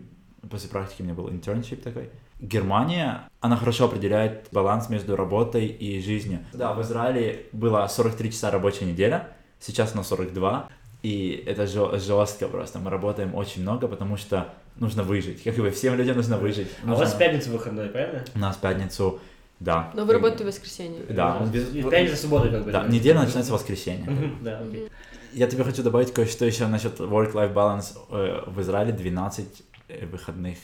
[0.49, 2.09] После практики у меня был internship такой.
[2.39, 6.39] Германия, она хорошо определяет баланс между работой и жизнью.
[6.53, 10.69] Да, в Израиле была 43 часа рабочая неделя, сейчас на 42,
[11.01, 12.79] и это жестко просто.
[12.79, 15.41] Мы работаем очень много, потому что нужно выжить.
[15.43, 16.67] Как бы всем людям нужно выжить.
[16.83, 18.23] А у Нужно- вас в пятницу выходной, правильно?
[18.35, 19.19] У нас в пятницу,
[19.61, 19.89] да.
[19.95, 21.01] Но вы работаете в воскресенье.
[21.09, 21.41] Да,
[21.73, 22.71] И Пятница, суббота как бы.
[22.71, 24.05] Да, неделя начинается в воскресенье.
[24.41, 24.89] Да, окей.
[25.35, 27.97] Я тебе хочу добавить кое-что еще насчет work-life balance.
[28.09, 30.57] Э, В Израиле 12 э, выходных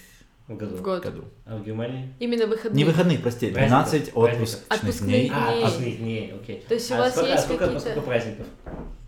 [0.48, 0.76] В году.
[0.76, 1.04] В в год.
[1.04, 1.24] году.
[1.46, 2.14] А в Германии?
[2.20, 2.78] Именно выходные.
[2.78, 4.34] Не выходных, прости, Праздников, 12 праздников.
[4.34, 5.64] отпускных Отпускных дней, А, дней.
[5.64, 6.66] отпускных дней, окей.
[6.68, 7.86] То есть у А вас сколько, есть сколько, какие-то...
[7.90, 8.48] сколько праздников?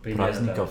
[0.02, 0.69] Примерно, праздников.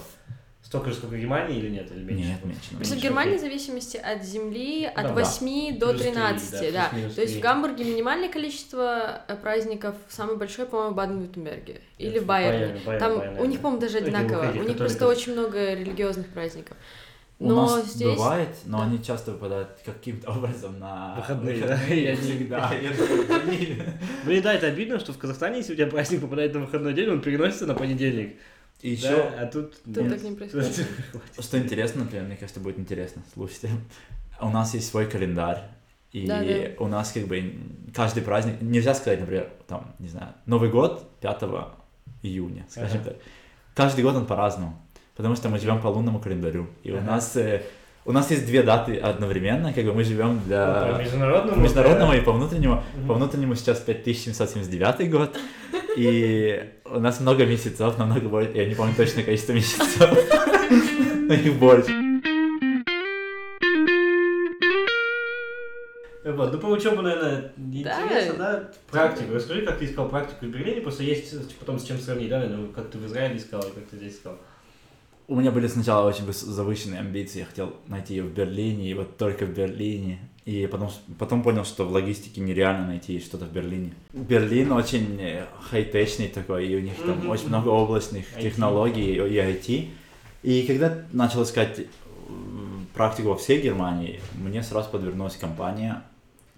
[0.73, 0.79] Да.
[0.79, 1.91] Столько же, сколько в Германии или нет?
[1.93, 2.29] Или меньше?
[2.29, 2.77] Нет, меньше.
[2.77, 5.13] Просто в Германии в зависимости от земли от Да.
[5.15, 6.89] 8 до Плюс три, 13, да, да.
[6.91, 7.41] плюс-минус То есть в.
[7.41, 12.59] Гамбурге минимальное количество э, праздников, самое большое, по-моему, в Баден-Вюртемберге или в в Байерне.
[12.59, 13.63] Байерне, Байерне, Там Байерне, у них, да.
[13.63, 14.53] по-моему, даже Ну, одинаково.
[14.59, 16.77] У них просто очень много религиозных праздников.
[17.39, 18.17] У Но нас здесь...
[18.17, 18.85] бывает, но да.
[18.85, 21.77] они часто выпадают каким-то образом на Выходные, да?
[21.89, 22.71] Я всегда.
[24.25, 27.09] Блин, да, это обидно, что в Казахстане, если у тебя праздник попадает на выходной день,
[27.09, 28.37] он переносится на понедельник.
[28.83, 29.81] И Да, еще, а тут...
[29.85, 30.11] Тут нет.
[30.11, 30.87] так не происходит.
[31.41, 33.71] что интересно, например, мне кажется, будет интересно, слушайте.
[34.41, 35.63] У нас есть свой календарь,
[36.11, 36.55] И Да, да.
[36.79, 37.55] у нас как бы
[37.95, 41.43] каждый праздник, нельзя сказать, например, там, не знаю, Новый год 5
[42.23, 43.11] июня, скажем Ага.
[43.11, 43.19] так.
[43.75, 44.77] Каждый год он по-разному,
[45.17, 46.67] потому что мы живем по лунному календарю.
[46.83, 47.07] И у Ага.
[47.07, 47.63] нас э,
[48.05, 51.57] у нас есть две даты одновременно, как бы мы живем По для международному.
[51.57, 52.83] по международному и по внутреннему.
[52.97, 53.07] Мгм.
[53.07, 55.39] По внутреннему сейчас 5779 год,
[55.97, 60.11] и у нас много месяцев, намного больше, я не помню точное количество месяцев,
[61.29, 61.91] но их больше.
[66.25, 68.71] Вот, ну по учебу, наверное, интересно, да?
[68.91, 69.35] Практику.
[69.35, 72.69] Расскажи, как ты искал практику в Берлине, просто есть потом с чем сравнить, да, наверное,
[72.69, 74.39] как ты в Израиле искал и как ты здесь искал.
[75.29, 79.17] У меня были сначала очень завышенные амбиции, я хотел найти ее в Берлине, и вот
[79.17, 80.21] только в Берлине.
[80.45, 83.93] И потом, потом понял, что в логистике нереально найти что-то в Берлине.
[84.13, 88.43] Берлин очень э, хай-течный такой, и у них там очень много облачных IT.
[88.43, 89.89] технологий и, и IT.
[90.43, 91.85] И когда начал искать э,
[92.93, 96.03] практику во всей Германии, мне сразу подвернулась компания,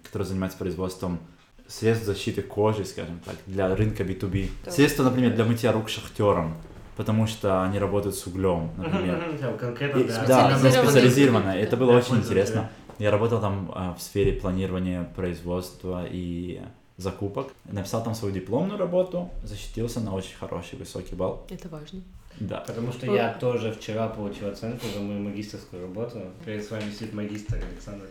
[0.03, 1.19] которая занимается производством
[1.67, 4.49] средств защиты кожи, скажем так, для рынка B2B.
[4.63, 4.73] Так.
[4.73, 6.55] Средства, например, для мытья рук шахтерам,
[6.97, 9.37] потому что они работают с углем, например.
[9.59, 10.25] Конкретно, И- да.
[10.25, 11.49] да, да, специализированно.
[11.49, 12.69] Это было очень интересно.
[12.99, 16.61] Я работал там а, в сфере планирования производства и
[16.97, 17.51] закупок.
[17.65, 21.45] Написал там свою дипломную работу, защитился на очень хороший высокий балл.
[21.49, 22.01] Это важно.
[22.39, 22.63] Да.
[22.67, 26.21] Потому что я тоже вчера получил оценку за мою магистрскую работу.
[26.45, 28.07] Перед с вами сидит магистр Александр.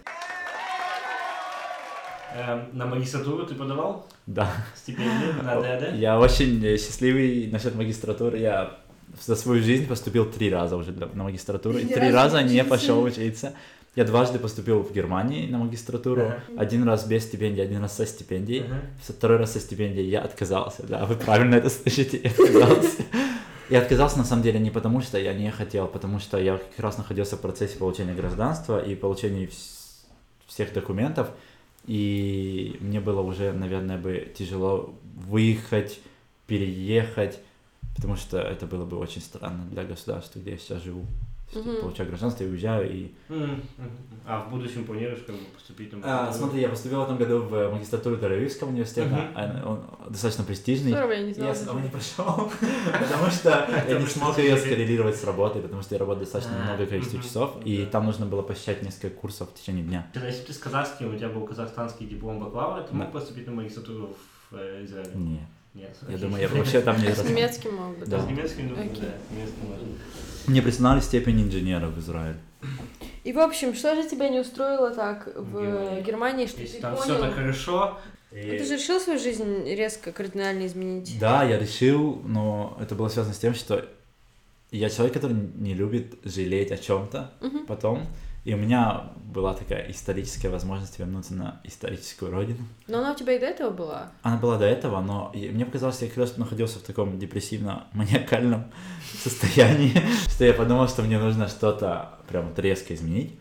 [2.34, 4.50] Эм, на магистратуру ты подавал Да.
[4.74, 5.94] стипендию на ДАД?
[5.94, 8.38] Я очень э, счастливый насчет магистратуры.
[8.38, 8.76] Я
[9.24, 11.78] за свою жизнь поступил три раза уже на магистратуру.
[11.78, 13.52] И Ни три раза не пошел учиться.
[13.96, 16.22] Я дважды поступил в Германии на магистратуру.
[16.22, 16.42] Ага.
[16.56, 18.64] Один раз без стипендии, один раз со стипендией.
[18.66, 18.80] Ага.
[19.00, 23.02] Второй раз со стипендией я отказался, да, вы правильно это слышите, я отказался.
[23.70, 26.78] Я отказался на самом деле не потому, что я не хотел, потому что я как
[26.78, 30.04] раз находился в процессе получения гражданства и получения вс-
[30.46, 31.30] всех документов,
[31.86, 36.00] и мне было уже, наверное, бы тяжело выехать,
[36.46, 37.38] переехать,
[37.96, 41.04] потому что это было бы очень странно для государства, где я сейчас живу.
[41.52, 41.76] Мгм.
[41.82, 43.12] Получаю гражданство и уезжаю, и.
[44.26, 47.40] А в будущем планируешь как бы поступить на а, смотри, я поступил в этом году
[47.42, 49.32] в магистратуру Тель-Авивского университета, Мгм.
[49.34, 50.92] а, он достаточно престижный.
[50.92, 51.48] Здорово, я не знала.
[51.48, 52.24] Я снова не пошел,
[53.00, 56.64] потому что я не смог ее скоррелировать с работой, потому что я работаю достаточно А,
[56.64, 60.10] много количество мгм, часов, и там нужно было посещать несколько курсов в течение дня.
[60.14, 63.46] Тогда, Если бы ты с казахским, у тебя был казахстанский диплом бакалавра, ты мог поступить
[63.46, 64.16] на магистратуру
[64.50, 65.10] в э, Израиле?
[65.14, 65.40] Нет,
[65.74, 65.96] Нет.
[66.08, 68.20] я думаю, я вообще там не А с немецким мог бы, Да.
[68.22, 69.88] С немецким, думаю, да, немецким можно.
[70.46, 72.36] Мне присылали степень инженера в Израиль.
[73.24, 76.02] И, в общем, что же тебя не устроило так в Германии.
[76.02, 77.20] Германии, что Если ты там все понял?
[77.22, 77.98] так хорошо,
[78.30, 81.18] Ну, Ты же решил свою жизнь резко, кардинально изменить?
[81.18, 83.84] Да, я решил, но это было связано с тем, что
[84.70, 87.32] я человек, который не любит жалеть о чем-то
[87.66, 88.06] потом,
[88.44, 92.58] и у меня была такая историческая возможность вернуться на историческую родину.
[92.86, 94.12] Но она у тебя и до этого была.
[94.22, 98.64] Она была до этого, но мне показалось, я как раз находился в таком депрессивно-маниакальном
[99.22, 99.92] состоянии,
[100.28, 103.34] что я подумал, что мне нужно что-то прям резко изменить.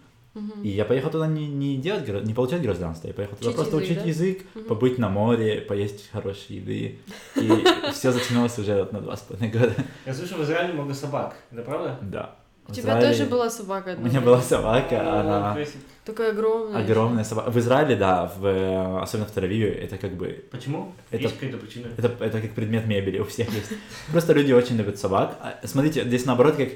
[0.64, 3.76] И я поехал туда не, не делать, не получать гражданство, я поехал туда Учить просто
[3.78, 4.10] язык, учить да?
[4.10, 4.66] язык, Мгм.
[4.66, 7.00] побыть на море, поесть хорошей еды.
[7.36, 9.76] И все затянулось уже на два с половиной года.
[10.08, 11.36] я слышу, в Израиле много собак.
[11.52, 12.00] Это правда?
[12.02, 12.36] Да.
[12.68, 14.10] У В тебя Израиле- тоже была собака У одна?
[14.10, 15.80] меня была собака, О, она красиво.
[16.06, 16.84] Такая огромная.
[16.84, 17.52] огромная собака.
[17.52, 20.94] В Израиле, да, в, э, особенно в Тель-Авиве, это как бы Почему?
[21.12, 21.88] Это- Есть какая-то причина?
[21.98, 23.72] Это, это как предмет мебели у всех есть.
[24.12, 25.38] Просто люди очень любят собак.
[25.42, 26.70] А, Смотрите, здесь наоборот, как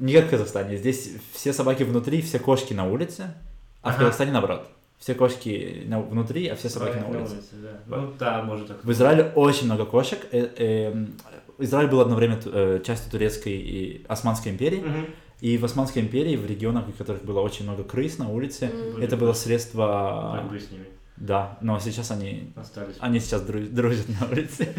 [0.00, 0.76] не как в Казахстане.
[0.76, 3.34] Здесь все собаки внутри, все кошки на улице,
[3.82, 3.96] а в.
[3.98, 4.68] Казахстане наоборот.
[4.98, 7.34] Все кошки на- внутри, а все собаки на улице.
[7.52, 7.80] да.
[7.86, 8.84] Ну да, может так.
[8.84, 10.20] В Израиле очень много кошек.
[10.30, 11.14] Э, эм,
[11.58, 14.78] Израиль был одно время э, частью турецкой и Османской империи.
[14.80, 15.06] Мгм.
[15.40, 19.02] И в Османской империи, в регионах, в которых было очень много крыс на улице, М.
[19.02, 20.38] это было средство...
[20.40, 20.84] Борьбы с ними
[21.16, 22.94] Да, но сейчас они остались.
[23.00, 24.72] Они сейчас дру- дружат на улице.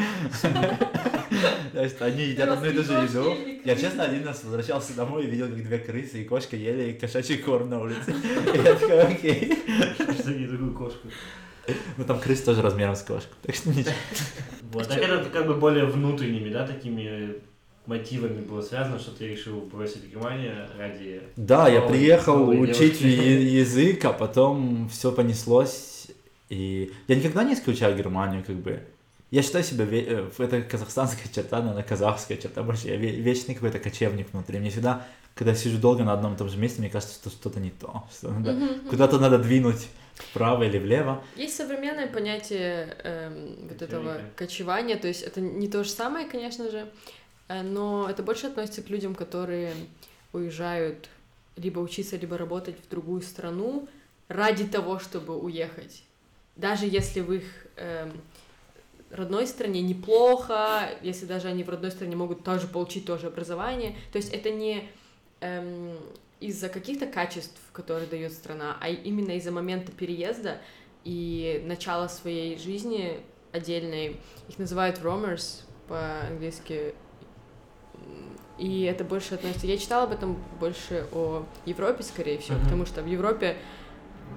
[1.73, 3.36] То есть они едят одну и ту же еду.
[3.65, 7.38] Я честно один раз возвращался домой и видел, как две крысы и кошка ели кошачий
[7.38, 8.13] корм на улице.
[8.53, 9.57] И я такой, окей.
[10.19, 11.07] Что не такую кошку.
[11.97, 13.34] Ну там крыс тоже размером с кошку.
[13.41, 13.93] Так что ничего.
[14.71, 17.36] Вот, так это как бы более внутренними, да, такими
[17.86, 21.21] мотивами было связано, что ты решил бросить Германию ради...
[21.36, 26.08] Да, я приехал учить язык, а потом все понеслось.
[26.49, 28.82] И я никогда не исключаю Германию, как бы.
[29.32, 30.06] Я считаю себя, ве-
[30.38, 32.88] э, это казахстанская черта, наверное, казахская черта больше.
[32.88, 34.60] Я ве- вечный какой-то кочевник внутри.
[34.60, 37.32] Мне всегда, когда я сижу долго на одном и том же месте, мне кажется, что
[37.32, 38.04] что-то не то.
[38.15, 38.56] Что надо-.
[38.89, 41.23] Куда-то надо двинуть вправо или влево.
[41.36, 46.69] Есть современное понятие эм, вот этого кочевания, то есть это не то же самое, конечно
[46.69, 46.88] же,
[47.47, 49.73] э, но это больше относится к людям, которые
[50.32, 51.10] уезжают
[51.56, 53.88] либо учиться, либо работать в другую страну
[54.28, 56.04] ради того, чтобы уехать.
[56.56, 57.43] Даже если в их
[57.76, 58.12] эм,
[59.12, 63.95] родной стране неплохо, если даже они в родной стране могут тоже получить тоже образование.
[64.12, 64.89] То есть это не
[65.41, 65.97] эм,
[66.43, 70.62] из-за каких-то качеств, которые дает страна, а именно из-за момента переезда
[71.06, 73.21] и начала своей жизни
[73.53, 74.17] отдельной.
[74.49, 76.95] Их называют roamers по-английски.
[78.60, 79.67] И это больше относится...
[79.67, 82.63] Я читала об этом больше о Европе, скорее всего, uh-huh.
[82.63, 83.58] потому что в Европе...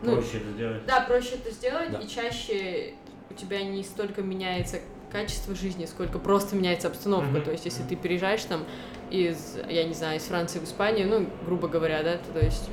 [0.03, 0.87] Ну, проще это сделать.
[0.87, 1.99] Да, проще это сделать, да.
[1.99, 2.95] и чаще
[3.31, 7.39] у тебя не столько меняется качество жизни, сколько просто меняется обстановка.
[7.39, 7.45] Mm-hmm.
[7.45, 8.65] То есть, если ты переезжаешь там
[9.11, 12.69] из, я не знаю, из Франции в Испанию, ну, грубо говоря, да, то есть...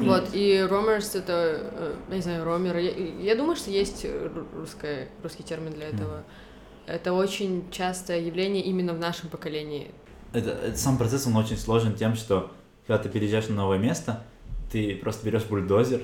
[0.00, 4.06] Вот, и ромерс это, э, я не знаю, ромер, я, я думаю, что есть
[4.54, 6.18] русское, русский термин для этого.
[6.18, 6.24] Mm.
[6.86, 9.90] Это очень частое явление именно в нашем поколении.
[10.32, 12.52] Это, это сам процесс, он очень сложен тем, что
[12.86, 14.22] когда ты переезжаешь на новое место,
[14.70, 16.02] ты просто берешь бульдозер,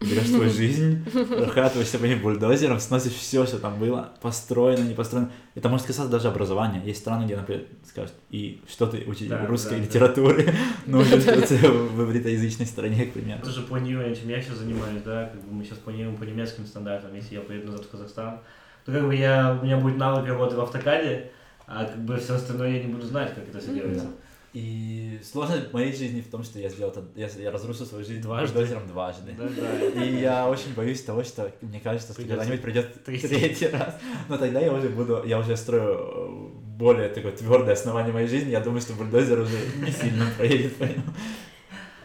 [0.00, 5.30] берешь свою жизнь, прокатываешься по ним бульдозером, сносишь все, что там было, построено, не построено.
[5.54, 6.82] Это может касаться даже образования.
[6.84, 10.44] Есть страны, где, например, скажут, и что ты учитель да, русской да, литературы
[10.86, 10.98] да.
[10.98, 13.40] нужен в ивритоязычной стране, к примеру.
[13.40, 16.66] Это же планирование, чем я сейчас занимаюсь, да, как бы мы сейчас планируем по немецким
[16.66, 18.40] стандартам, если я поеду назад в Казахстан,
[18.84, 21.30] то как бы я, у меня будет навык работы в автокаде,
[21.66, 24.06] а как бы все остальное я не буду знать, как это все делается.
[24.56, 28.22] И сложность моей жизни в том, что я сделал это, я, я разрушил свою жизнь
[28.22, 28.54] дважды.
[28.54, 29.34] бульдозером дважды.
[29.36, 30.02] Да, да.
[30.02, 33.28] И я очень боюсь того, что мне кажется, что когда-нибудь придет третий.
[33.28, 33.98] третий раз.
[34.30, 38.48] Но тогда я уже буду, я уже строю э, более такое твердое основание моей жизни.
[38.48, 41.02] Я думаю, что бульдозер уже не сильно проедет по нему.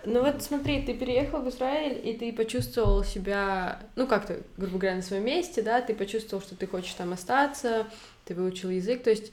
[0.03, 4.97] Ну вот смотри, ты переехал в Израиль, и ты почувствовал себя, ну как-то, грубо говоря,
[4.97, 7.87] на своем месте, да, ты почувствовал, что ты хочешь там остаться,
[8.25, 9.31] ты выучил язык, то есть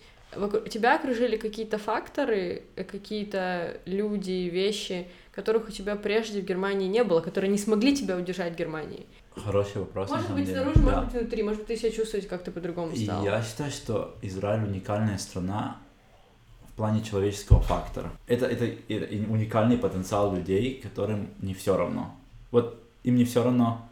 [0.71, 7.05] тебя окружили какие-то факторы, э, какие-то люди, вещи, которых у тебя прежде в Германии не
[7.05, 9.07] было, которые не смогли тебя удержать в Германии?
[9.37, 10.11] Хороший вопрос.
[10.11, 10.83] Может быть, снаружи, да.
[10.83, 13.25] может быть, внутри, может быть, ты себя чувствуешь как-то по-другому стал.
[13.25, 15.79] Я считаю, что Израиль уникальная страна
[16.69, 18.11] в плане человеческого фактора.
[18.27, 22.15] Это, это, это уникальный потенциал людей, которым не все равно.
[22.51, 23.89] Вот им не все равно,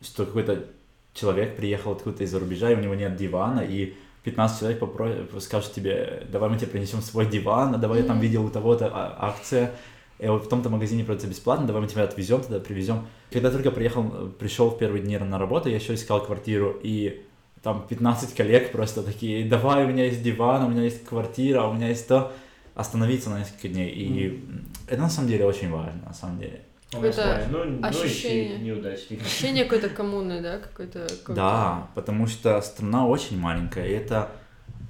[0.00, 0.66] что какой-то
[1.12, 5.72] человек приехал откуда-то из-за рубежа, и у него нет дивана, и 15 человек попро- скажут
[5.72, 9.16] тебе, давай мы тебе принесем свой диван, а давай я там видел у того-то а,
[9.20, 9.72] акция,
[10.18, 13.06] и вот в том-то магазине продается бесплатно, давай мы тебя отвезем туда, привезем.
[13.30, 14.04] Когда только приехал,
[14.38, 17.22] пришел в первые дни на работу, я еще искал квартиру, и
[17.62, 21.74] там 15 коллег просто такие, давай, у меня есть диван, у меня есть квартира, у
[21.74, 22.32] меня есть то,
[22.74, 23.90] остановиться на несколько дней.
[23.90, 24.64] И mm.
[24.88, 26.62] это на самом деле очень важно, на самом деле.
[26.94, 31.06] Какое-то ну, ощущение, ну, ощущение какой-то коммуны, да, какой-то...
[31.20, 34.30] Какой да, потому что страна очень маленькая, и это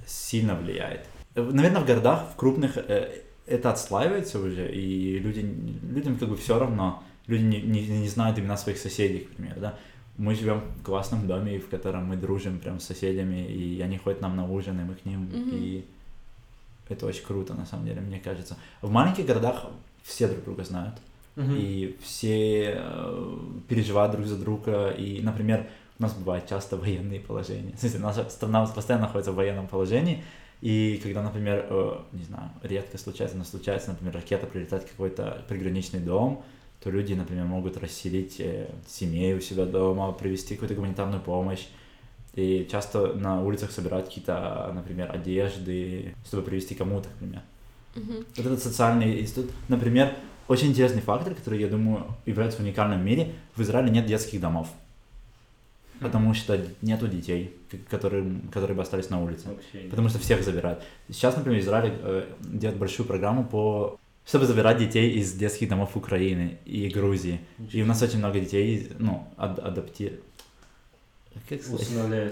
[0.07, 1.07] сильно влияет.
[1.35, 5.41] Наверное, в городах, в крупных, э, это отслаивается уже, и люди,
[5.83, 9.61] людям как бы все равно, люди не, не, не знают имена своих соседей, к примеру,
[9.61, 9.75] да.
[10.17, 14.21] Мы живем в классном доме, в котором мы дружим прям с соседями, и они ходят
[14.21, 15.59] нам на ужин, и мы к ним, mm-hmm.
[15.59, 15.85] и
[16.89, 18.57] это очень круто, на самом деле, мне кажется.
[18.81, 19.67] В маленьких городах
[20.05, 20.95] все друг друга знают
[21.37, 21.53] угу.
[21.53, 25.69] и все э, переживают друг за друга, и, например,
[25.99, 27.73] у нас бывают часто военные положения.
[27.77, 30.23] В смысле, наша страна постоянно находится в военном положении,
[30.61, 35.45] и когда, например, э, не знаю, редко случается, но случается, например, ракета прилетает в какой-то
[35.49, 36.43] приграничный дом,
[36.83, 41.67] то люди, например, могут расселить э, семей у себя дома, привезти какую-то гуманитарную помощь.
[42.35, 47.43] И часто на улицах собирают какие-то, например, одежды, чтобы привезти кому-то, например.
[47.95, 48.27] Mm-hmm.
[48.37, 50.15] Вот этот социальный институт, например,
[50.49, 53.33] очень интересный фактор, который, я думаю, является уникальным в мире.
[53.57, 54.69] В Израиле нет детских домов.
[56.01, 57.57] Потому что нету детей,
[57.89, 59.49] которые, которые бы остались на улице.
[59.91, 60.83] Потому что всех забирают.
[61.09, 66.59] Сейчас, например, Израиль э, делает большую программу по чтобы забирать детей из детских домов Украины
[66.65, 67.41] и Грузии.
[67.73, 70.19] И у нас очень много детей, ну, ад адаптир...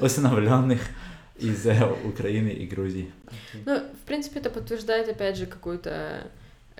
[0.00, 0.80] усыновленных
[1.38, 3.12] из э, Украины и Грузии.
[3.66, 6.30] Ну, в принципе, это подтверждает, опять же, какую-то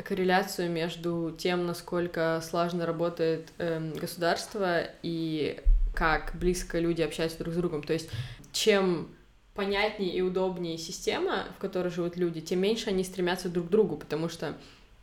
[0.03, 5.61] корреляцию между тем, насколько сложно работает э, государство и
[5.95, 7.83] как близко люди общаются друг с другом.
[7.83, 8.11] То есть
[8.53, 9.09] чем
[9.55, 13.97] понятнее и удобнее система, в которой живут люди, тем меньше они стремятся друг к другу,
[13.97, 14.55] потому что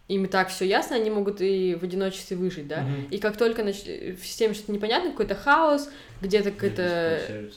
[0.08, 2.80] им и так все ясно, они могут и в одиночестве выжить, да.
[2.80, 3.10] Mm-hmm.
[3.12, 3.84] И как только нач...
[3.84, 5.90] в системе что-то непонятно, какой-то хаос,
[6.22, 7.50] где-то какой-то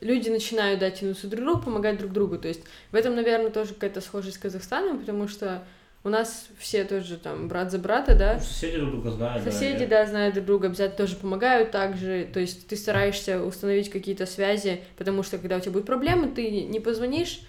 [0.00, 2.38] люди начинают да, тянуться друг к другу, помогать друг другу.
[2.38, 5.64] То есть в этом, наверное, тоже какая-то схожесть с Казахстаном, потому что
[6.04, 8.34] у нас все тоже там брат за брата, да?
[8.34, 9.44] Ну, соседи друг друга знают.
[9.44, 12.28] Соседи, да, да, знают друг друга, обязательно тоже помогают также.
[12.32, 16.62] То есть ты стараешься установить какие-то связи, потому что когда у тебя будут проблемы, ты
[16.64, 17.42] не позвонишь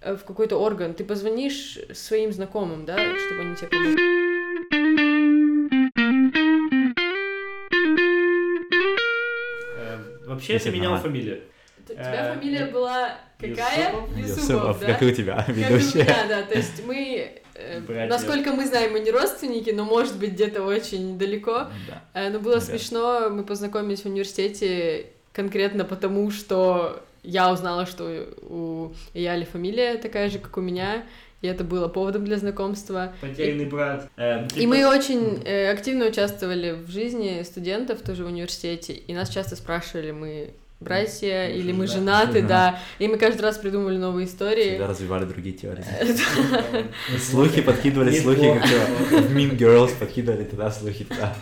[0.00, 4.16] э, в какой-то орган, ты позвонишь своим знакомым, да, чтобы они тебе помогли.
[10.26, 11.40] Вообще я поменял фамилию.
[11.90, 13.94] У тебя фамилия была какая?
[14.16, 14.80] Юсупов.
[14.80, 16.02] Как и у тебя, Как и у ведущая.
[16.04, 16.42] меня, да.
[16.42, 18.08] То есть мы, э, Братья.
[18.08, 21.66] насколько мы знаем, мы не родственники, но может быть где-то очень далеко.
[21.88, 22.02] Да.
[22.14, 22.60] Э, Но было Да.
[22.60, 30.30] смешно, мы познакомились в университете конкретно потому, что я узнала, что у Яли фамилия такая
[30.30, 31.04] же, как у меня,
[31.42, 33.12] и это было поводом для знакомства.
[33.20, 34.08] Потерянный брат.
[34.16, 39.28] Э, И мы очень э, активно участвовали в жизни студентов тоже в университете, и нас
[39.28, 42.42] часто спрашивали, мы братья Мы или мы женаты.
[42.42, 44.70] да, и мы каждый раз придумывали новые истории.
[44.70, 45.84] Всегда развивали другие теории.
[47.18, 51.34] Слухи подкидывали, слухи, как в Mean Girls подкидывали туда слухи туда.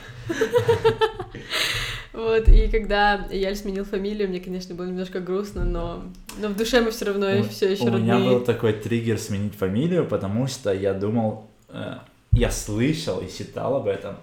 [2.12, 6.05] Вот, и когда Яль сменил фамилию, мне, конечно, было немножко грустно, но,
[6.39, 8.30] но в душе мы все равно У- все еще У меня родные.
[8.30, 11.95] был такой триггер сменить фамилию, потому что я думал, э,
[12.30, 14.14] я слышал и читал об этом,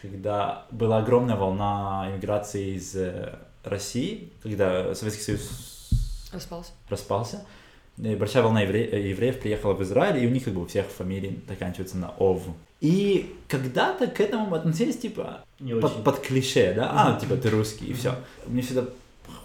[0.00, 3.34] когда была огромная волна иммиграции из э,
[3.66, 5.88] России, когда Советский Союз
[6.32, 6.72] Распался.
[6.88, 7.44] распался.
[7.96, 11.40] Большая волна евре- евреев приехала в Израиль, и у них как бы у всех фамилии
[11.48, 12.42] заканчиваются на ов.
[12.82, 16.02] И когда-то к этому мы относились типа Не под, очень.
[16.04, 18.14] под клише, да, а, типа ты русский, и все.
[18.46, 18.84] Мне всегда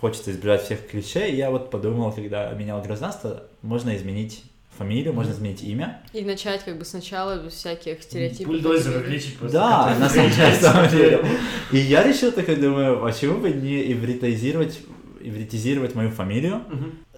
[0.01, 4.43] хочется избежать всех клише, и я вот подумал, когда менял гражданство, можно изменить
[4.77, 6.01] фамилию, можно изменить имя.
[6.13, 8.47] И начать как бы сначала без всяких стереотипов.
[8.47, 9.57] Бульдозер увеличить просто.
[9.57, 11.25] Да, на самом деле.
[11.71, 14.79] И я решил такой, думаю, почему бы не ивритизировать,
[15.19, 16.61] ивритизировать мою фамилию?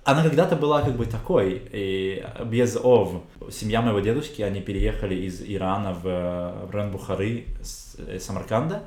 [0.06, 3.24] Она когда-то была как бы такой, и без ов.
[3.50, 8.84] Семья моего дедушки, они переехали из Ирана в, э, в район Бухары, с э, Самарканда,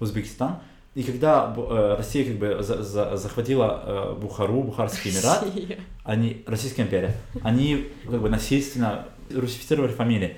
[0.00, 0.58] в Узбекистан.
[0.98, 5.78] И когда э, Россия как бы за- за- захватила э, Бухару, Бухарский Эмират, Россия.
[6.02, 10.36] они, Российская империя, они как бы насильственно русифицировали фамилии.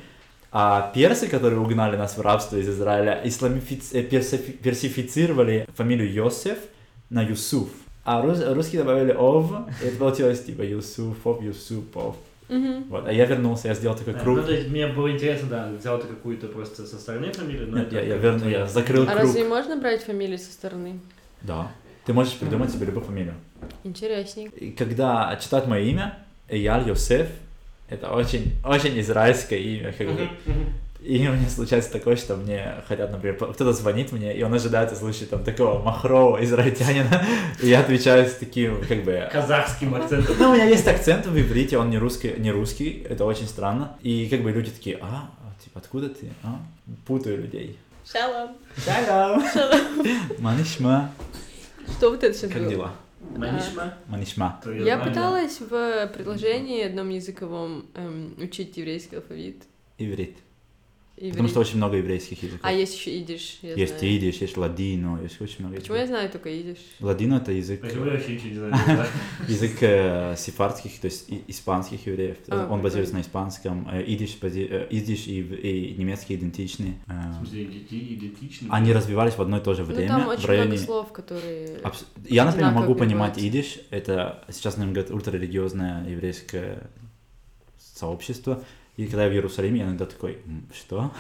[0.53, 6.59] А персы, которые угнали нас в рабство из Израиля, исламифиц- э, персифи- персифицировали фамилию Йосеф
[7.09, 7.71] на Юсуф.
[8.05, 9.51] А рус- русские добавили Ов,
[9.83, 12.17] и это получилось типа Юсуфов, Юсупов.
[12.51, 12.85] Мгм.
[12.91, 13.07] Вот.
[13.07, 14.39] А я вернулся, я сделал такой Да, круг.
[14.39, 17.79] Ну, то есть мне было интересно, да, взял ты какую-то просто со стороны фамилию, но
[17.79, 18.59] Нет, я, я как верну, твоя.
[18.59, 19.19] я закрыл А круг.
[19.21, 20.99] разве можно брать фамилии со стороны?
[21.43, 21.71] Да.
[22.05, 23.35] Ты можешь придумать себе любую фамилию.
[23.85, 24.47] Интересней.
[24.57, 27.29] И когда читают мое имя, Эяль Йосеф,
[27.89, 30.29] это очень, очень израильское имя, как бы.
[31.03, 34.93] И у меня случается такое, что мне хотят, например, кто-то звонит мне, и он ожидает
[34.93, 37.25] услышать там такого махрового израильтянина,
[37.63, 39.29] и я отвечаю с таким, как бы...
[39.33, 40.37] Казахским акцентом.
[40.39, 43.97] Ну, у меня есть акцент в иврите, он не русский, не русский, это очень странно.
[44.03, 46.31] И как бы люди такие, а, а, типа, откуда ты?
[46.43, 46.61] А?
[47.07, 47.79] Путаю людей.
[48.05, 48.51] Шалом.
[48.85, 49.43] Шалом!
[50.39, 51.13] Манишма.
[51.97, 52.71] Что вот это сейчас Как было?
[52.71, 52.93] дела?
[53.37, 53.95] Манишма.
[54.07, 54.61] Манишма.
[54.63, 59.63] Твоё Я пыталась в приложении одном языковом эм, учить еврейский алфавит.
[59.99, 60.37] Иврит.
[61.21, 61.33] Иврит.
[61.33, 62.61] Потому что очень много еврейских языков.
[62.63, 64.17] А есть еще идиш, я есть знаю.
[64.17, 66.17] идиш, есть ладино, есть очень много Почему я языков.
[66.19, 66.79] знаю только идиш?
[67.01, 69.07] Ладино это язык, Почему я вообще ничего не знаю?
[69.49, 72.39] язык э, сефардских, то есть и- испанских евреев.
[72.49, 73.87] А, Он базируется на испанском.
[73.93, 76.95] Э, Идиш, бази- э, идиш и, немецкий идентичны.
[77.07, 78.69] Э, В смысле, иденти- идентичный?
[78.71, 80.09] Они развивались в одно и то же Ну время.
[80.09, 80.69] там в очень районе...
[80.71, 81.77] много слов, которые...
[81.83, 83.79] Абс- Я, например, могу понимать идиш.
[83.91, 86.89] Это сейчас, наверное, говорят, ультрарелигиозное еврейское
[87.79, 88.65] сообщество.
[89.01, 91.11] И когда я в Иерусалиме, я иногда такой, «М, что?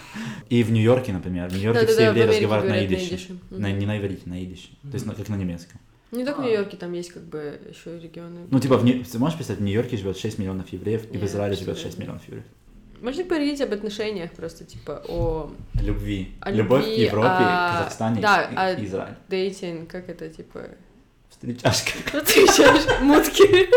[0.51, 3.37] И в Нью-Йорке, например, в Нью-Йорке все в евреи разговаривают на идише.
[3.51, 4.69] На- не на иврите, на идише.
[4.83, 5.81] То есть на- как на немецком.
[6.13, 6.47] Не только в А.
[6.47, 8.41] Нью-Йорке, там есть как бы еще регионы.
[8.51, 11.25] Ну, типа, в Нью- ты можешь представить, в Нью-Йорке живет 6 миллионов евреев, и в
[11.25, 11.77] Израиле живет представляю.
[11.87, 12.45] 6 миллионов евреев.
[13.01, 15.51] Можно поговорить об отношениях просто, типа, о
[15.81, 16.33] Любви.
[16.41, 19.15] О Любовь любви, к Европе, а, Казахстане да, и, а- и Израиль.
[19.31, 20.69] дейтинг, как это, типа...
[21.31, 21.93] Встречашка.
[22.19, 23.71] Отвечаешь, мутки.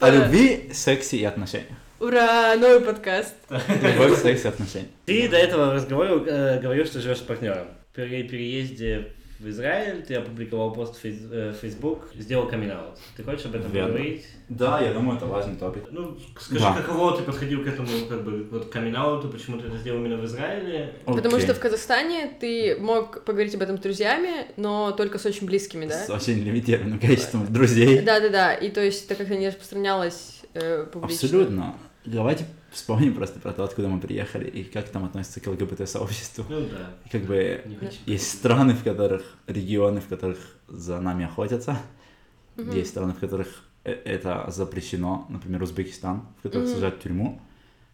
[0.00, 1.70] О любви, сексе и отношениях.
[2.00, 3.34] Ура, новый подкаст.
[3.50, 4.88] Любовь, секс и отношения.
[5.06, 7.66] Ты до этого разговора э, говорил, что живешь с партнером.
[7.92, 9.08] При переезде
[9.40, 12.72] в Израиль ты опубликовал пост в фейс- э, Facebook, сделал камин
[13.16, 13.90] Ты хочешь об этом Верно.
[13.94, 14.26] поговорить?
[14.48, 15.84] Да, я думаю, это важный топик.
[15.90, 16.74] Ну, скажи, Да.
[16.74, 18.94] каково ты подходил к этому, как бы, вот камин
[19.32, 20.94] почему ты это сделал именно в Израиле?
[21.04, 25.46] Потому что в Казахстане ты мог поговорить об этом с друзьями, но только с очень
[25.48, 25.94] близкими, да?
[26.06, 28.02] С очень лимитированным количеством друзей.
[28.02, 31.26] Да-да-да, и то есть это как-то не распространялось э, публично.
[31.26, 31.74] Абсолютно.
[32.04, 36.44] Давайте вспомним просто про то, откуда мы приехали и как там относятся к ЛГБТ-сообществу.
[36.48, 36.90] Ну да.
[37.04, 37.62] И как бы
[38.06, 40.38] есть страны, в которых, регионы, в которых
[40.68, 41.78] за нами охотятся,
[42.56, 42.70] Мгм.
[42.74, 46.74] есть страны, в которых э- это запрещено, например, Узбекистан, в которых Мгм.
[46.74, 47.40] сажают в тюрьму,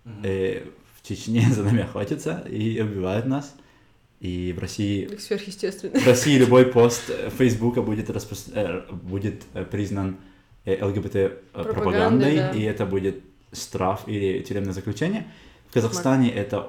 [0.05, 0.21] Мгм.
[0.23, 0.63] Э,
[0.97, 3.55] в Чечне за нами охотятся и убивают нас,
[4.21, 5.99] и в России Как сверхъестественно.
[5.99, 10.17] В России любой пост Фейсбука будет, распро- э, будет э, признан
[10.67, 12.51] ЛГБТ-пропагандой, Пропагандой, да.
[12.53, 13.23] и это будет
[13.55, 15.27] штраф или тюремное заключение.
[15.69, 16.69] В Казахстане это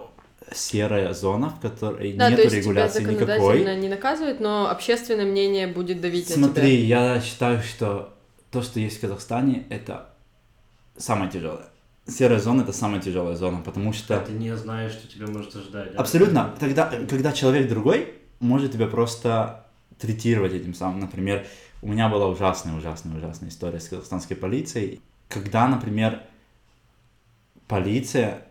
[0.53, 3.75] серая зона, в которой Да, то нет есть регуляции тебя никакой.
[3.77, 7.13] не наказывают, но общественное мнение будет давить на Смотри, тебя.
[7.15, 8.13] я считаю, что
[8.51, 10.09] то, что есть в Казахстане, это
[10.97, 11.65] самое тяжелое.
[12.07, 15.93] Серая зона это самая тяжелая зона, потому что Ты не знаешь, что тебя может ожидать.
[15.93, 15.99] да?
[15.99, 19.65] абсолютно, тогда, когда человек другой может тебя просто
[19.97, 20.99] третировать этим самым.
[20.99, 21.45] Например,
[21.81, 26.21] у меня была ужасная, ужасная, ужасная история с казахстанской полицией, когда, например,
[27.67, 28.45] полиция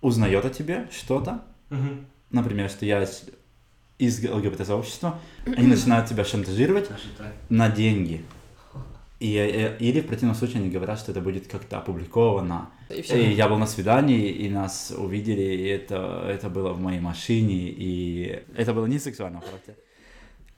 [0.00, 2.06] узнает о тебе что-то, Мгм.
[2.30, 3.02] например, что я
[3.98, 6.90] из- ЛГБТ-сообщества, они начинают тебя шантажировать
[7.48, 8.24] на деньги.
[9.20, 12.70] И, э, или в противном случае они говорят, что это будет как-то опубликовано.
[12.90, 13.22] И все.
[13.30, 17.68] И я был на свидании, и нас увидели, и это, это было в моей машине,
[17.70, 19.76] и это было не сексуального характера.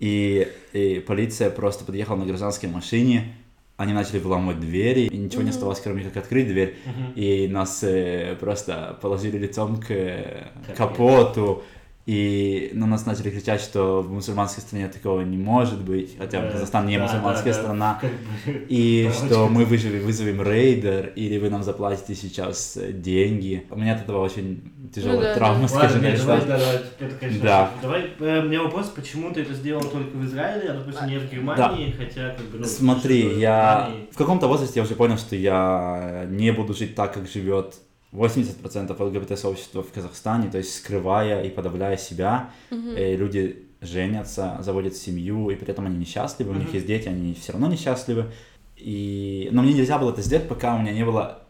[0.01, 3.35] И, и полиция просто подъехала на гражданской машине,
[3.77, 5.51] они начали выламывать двери, и ничего не Мгм.
[5.51, 6.77] оставалось, кроме как открыть дверь.
[6.87, 7.13] Мгм.
[7.15, 10.47] И нас э, просто положили лицом к э,
[10.77, 11.63] капоту,
[12.07, 16.53] и на нас начали кричать, что в мусульманской стране такого не может быть, хотя Да,
[16.53, 17.65] Казахстан не да, мусульманская да, да.
[17.65, 18.01] страна.
[18.01, 23.67] Бы- И что мы выживем, вызовем рейдер, или вы нам заплатите сейчас э, деньги.
[23.71, 25.69] У меня от этого очень тяжелая Ну да, травма, да.
[25.69, 26.19] скажем так.
[26.19, 27.71] давай, давай, это, конечно, Да.
[27.83, 31.19] Давай, э, у меня вопрос, почему ты это сделал только в Израиле, а, допустим, не
[31.19, 32.65] в Германии, хотя, как бы, ну...
[32.65, 37.29] Смотри, я в каком-то возрасте я уже понял, что я не буду жить так, как
[37.29, 37.75] живет
[38.17, 42.51] 80% ЛГБТ-сообщества в Казахстане, то есть скрывая и подавляя себя.
[42.71, 42.95] Мгм.
[42.97, 47.35] Э, люди женятся, заводят семью, и при этом они несчастливы, у них есть дети, они
[47.35, 48.33] все равно несчастливы.
[48.77, 49.49] И...
[49.53, 51.43] Но мне нельзя было это сделать, пока у меня не было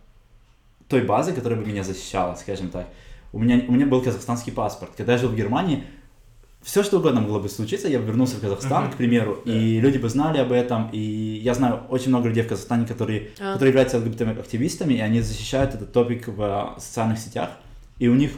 [0.88, 2.88] той базы, которая бы меня защищала, скажем так.
[3.32, 4.92] У меня, у меня был казахстанский паспорт.
[4.96, 5.84] Когда я жил в Германии,
[6.66, 8.92] все что угодно могло бы случиться, я бы вернулся в Казахстан, Мгм.
[8.92, 9.52] к примеру, Да.
[9.52, 10.98] и люди бы знали об этом, и
[11.42, 13.52] я знаю очень много людей в Казахстане, которые, А.
[13.52, 16.42] которые являются ЛГБТ-активистами, и они защищают этот топик в
[16.76, 17.50] э, социальных сетях,
[18.00, 18.32] и у них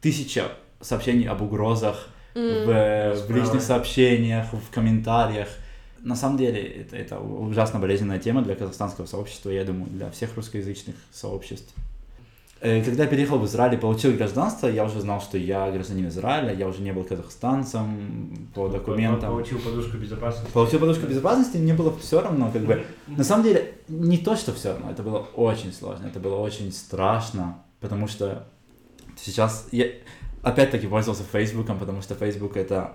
[0.00, 0.44] тысяча
[0.80, 2.66] сообщений об угрозах, М.
[2.66, 3.38] в, э, в Справа.
[3.40, 5.48] личных сообщениях, в комментариях.
[6.00, 10.36] На самом деле, это, это ужасно болезненная тема для казахстанского сообщества, я думаю, для всех
[10.36, 11.74] русскоязычных сообществ.
[12.64, 16.06] Э, Когда я переехал в Израиль и получил гражданство, я уже знал, что я гражданин
[16.06, 19.30] Израиля, я уже не был казахстанцем по документам.
[19.30, 20.52] Получил подушку безопасности.
[20.52, 22.84] Получил подушку безопасности, мне было все равно, как бы.
[23.08, 26.72] На самом деле, не то, что все равно, это было очень сложно, это было очень
[26.72, 28.46] страшно, потому что
[29.16, 29.86] сейчас я
[30.44, 32.92] опять-таки пользовался Фейсбуком, потому что Facebook это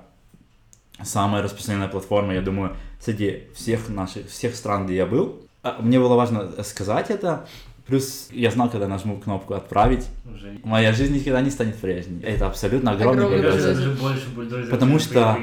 [1.04, 5.42] самая распространенная платформа, я думаю, среди всех наших, всех стран, где я был.
[5.62, 7.48] А Мне было важно сказать это,
[7.88, 12.22] плюс я знал, когда нажму кнопку «Отправить», Уже моя жизнь никогда не станет прежней.
[12.22, 13.76] Это абсолютно огромный Огромный бульдозер.
[13.76, 15.38] даже больше бульдозер, Потому чем что-.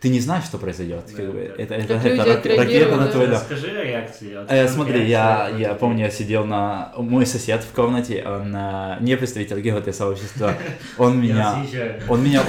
[0.00, 1.04] Ты не знаешь, что произойдет.
[1.10, 1.54] Да, как бы.
[1.56, 1.62] да.
[1.62, 3.34] Это, это, Как это люди рак- ракета на твой дом.
[3.34, 4.36] Расскажи о реакции.
[4.48, 6.92] Э, от смотри, я, я помню, я сидел на...
[6.96, 10.54] Мой сосед в комнате, он э, не представитель ЛГБТ-сообщества,
[10.96, 11.64] он меня...
[12.08, 12.42] Он меня...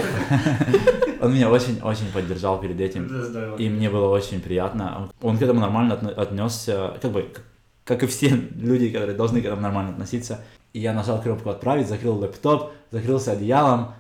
[1.22, 3.08] Он меня очень-очень поддержал перед этим.
[3.58, 5.10] И мне было очень приятно.
[5.22, 7.28] Он к этому нормально отнесся, как бы,
[7.84, 10.42] как и все люди, которые должны к этому нормально относиться.
[10.74, 13.94] И я нажал кнопку «Отправить», закрыл лэптоп, закрылся одеялом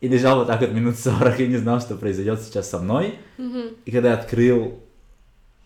[0.00, 3.18] и лежал вот так вот минут 40 и не знал, что произойдет сейчас со мной.
[3.38, 3.74] Мгм.
[3.84, 4.80] И когда я открыл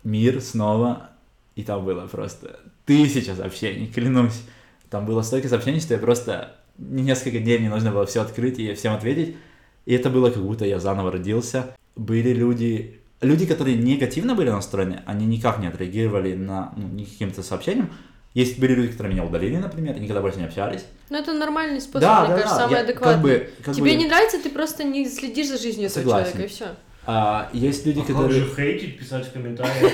[0.05, 1.11] мир снова,
[1.55, 4.43] и там было просто тысяча сообщений, клянусь.
[4.91, 8.75] Там было столько сообщений, что я просто несколько дней мне нужно было все открыть и
[8.75, 9.37] всем ответить.
[9.87, 11.75] И это было как будто я заново родился.
[11.97, 17.91] Были люди, люди, которые негативно были настроены, они никак не отреагировали на ну, каким-то сообщением.
[18.35, 20.85] Есть были люди, которые меня удалили, например, и никогда больше не общались.
[21.09, 22.63] Ну, это нормальный способ, да, мне да, кажется, да.
[22.63, 23.13] самый я адекватный.
[23.15, 26.33] Как бы, как Тебе бы, не нравится, ты просто не следишь за жизнью этого Согласен.
[26.33, 26.65] человека, и все.
[27.07, 28.41] а, есть люди, А которые...
[28.41, 29.93] же хейтить, писать в комментариях?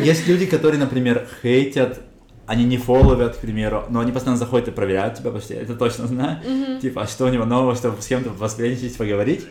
[0.00, 2.00] Есть люди, которые, например, хейтят,
[2.46, 5.60] они не фолловят, к примеру, но они постоянно заходят и проверяют тебя, потому что я
[5.60, 6.38] это точно знаю.
[6.80, 9.46] Типа, а что у него нового, чтобы с кем-то посплетничать, поговорить.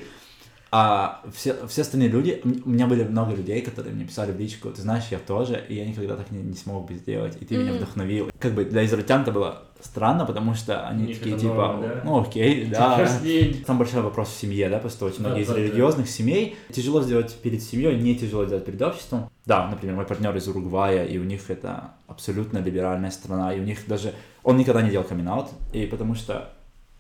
[0.70, 4.70] А все, все остальные люди, у меня были много людей, которые мне писали в личку,
[4.70, 7.56] ты знаешь, я тоже, и я никогда так не, не смог бы сделать, и ты
[7.56, 7.78] меня Мгм.
[7.78, 8.30] вдохновил.
[8.40, 12.02] Как бы для израильтян это было странно, потому что они них такие типа, норма, да?
[12.04, 12.96] ну окей, да.
[12.98, 15.60] Просто не- Там большой вопрос в семье, да, что очень Да, много из да, да.
[15.60, 16.58] религиозных семей.
[16.72, 19.30] Тяжело сделать перед семьей, не тяжело сделать перед обществом.
[19.46, 23.64] Да, например, мой партнер из Уругвая, и у них это абсолютно либеральная страна, и у
[23.64, 24.14] них даже...
[24.44, 25.30] Он никогда не делал камин
[25.74, 26.50] и потому что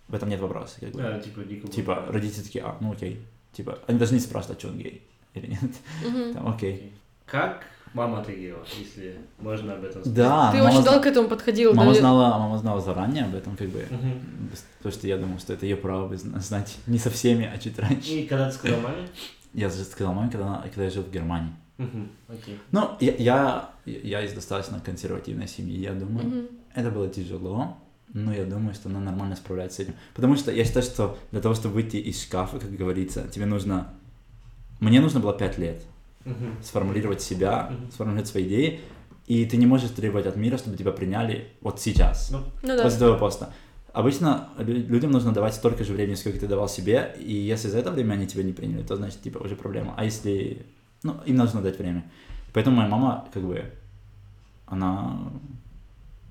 [0.07, 0.79] в этом нет вопроса.
[0.79, 1.01] Как бы.
[1.01, 1.71] Да, типа, никому.
[1.71, 3.19] Типа, родители такие, а, ну окей.
[3.53, 5.71] Типа, они даже не спрашивают, а что он гей или нет.
[6.05, 6.33] Мгм.
[6.33, 6.93] Там, окей.
[7.25, 10.13] Как мама отреагировала, если можно об этом сказать?
[10.13, 11.73] Да, Ты мама очень долго к этому подходил.
[11.73, 11.99] Мама да?
[11.99, 14.49] знала, мама знала заранее об этом, как бы, Мгм.
[14.83, 17.77] то, что я думал, что это ее право зна- знать не со всеми, а чуть
[17.79, 18.09] раньше.
[18.11, 19.07] И когда ты сказал маме?
[19.53, 21.51] Я же сказал маме, когда, она- когда я жил в Германии.
[22.27, 22.59] Окей.
[22.71, 26.25] Ну, я, я, я из достаточно консервативной семьи, я думаю.
[26.27, 26.47] Мгм.
[26.75, 27.77] Это было тяжело,
[28.25, 29.93] Ну, я думаю, что она нормально справляется с этим.
[30.15, 33.93] Потому что я считаю, что для того, чтобы выйти из шкафа, как говорится, тебе нужно...
[34.79, 35.81] Мне нужно было пять лет
[36.25, 36.55] Мгм.
[36.63, 37.91] сформулировать себя, Мгм.
[37.91, 38.79] сформулировать свои идеи,
[39.27, 42.83] и ты не можешь требовать от мира, чтобы тебя приняли вот сейчас, Ну, Ну да.
[42.83, 43.49] после твоего поста.
[43.93, 47.77] Обычно лю- людям нужно давать столько же времени, сколько ты давал себе, и если за
[47.79, 49.93] это время они тебя не приняли, то значит, типа, уже проблема.
[49.97, 50.65] А если...
[51.03, 52.03] Ну, им нужно дать время.
[52.53, 53.63] Поэтому моя мама, как бы,
[54.65, 55.17] она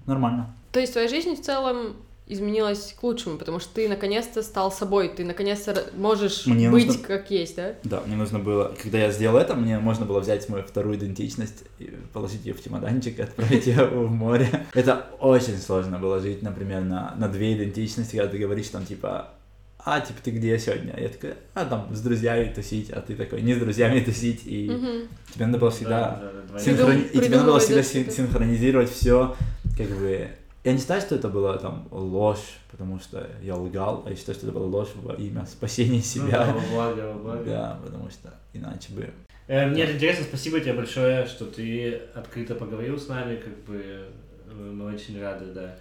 [0.06, 0.54] нормально.
[0.76, 1.96] То есть твоя жизнь в целом
[2.26, 7.02] изменилась к лучшему, потому что ты наконец-то стал собой, ты наконец-то можешь Мне быть нужно-
[7.02, 7.76] как есть, да?
[7.82, 11.64] Да, мне нужно было, когда я сделал это, мне можно было взять мою вторую идентичность,
[11.78, 14.66] и положить ее в чемоданчик и отправить ее в море.
[14.74, 19.30] Это очень сложно было жить, например, на, на две идентичности, когда ты говоришь там типа,
[19.78, 20.94] а, типа, ты где сегодня?
[21.00, 24.68] Я такой, а, там, с друзьями тусить, а ты такой, не с друзьями тусить, и
[24.68, 25.08] Мгм.
[25.32, 28.90] тебе надо было всегда да, да, да, синхрони- и тебе надо было всегда син- синхронизировать
[28.90, 29.34] все,
[29.74, 30.28] как бы.
[30.66, 34.34] Я не считаю, что это была там ложь, потому что я лгал, а я считаю,
[34.36, 36.44] что это была ложь во имя спасения Ну себя.
[36.44, 37.44] да, во благо, во благо.
[37.44, 39.08] Да, потому что иначе бы...
[39.46, 43.80] Э, Мне это интересно, спасибо тебе большое, что ты открыто поговорил с нами, как бы
[43.80, 44.10] э,
[44.52, 45.76] мы очень рады, да.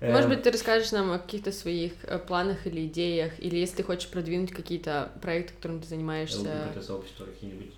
[0.00, 3.82] Может быть, ты расскажешь нам о каких-то своих э, планах или идеях, или если ты
[3.84, 7.74] хочешь продвинуть какие-то проекты, которым ты занимаешься, ЛГБТ-сообщество какие-нибудь.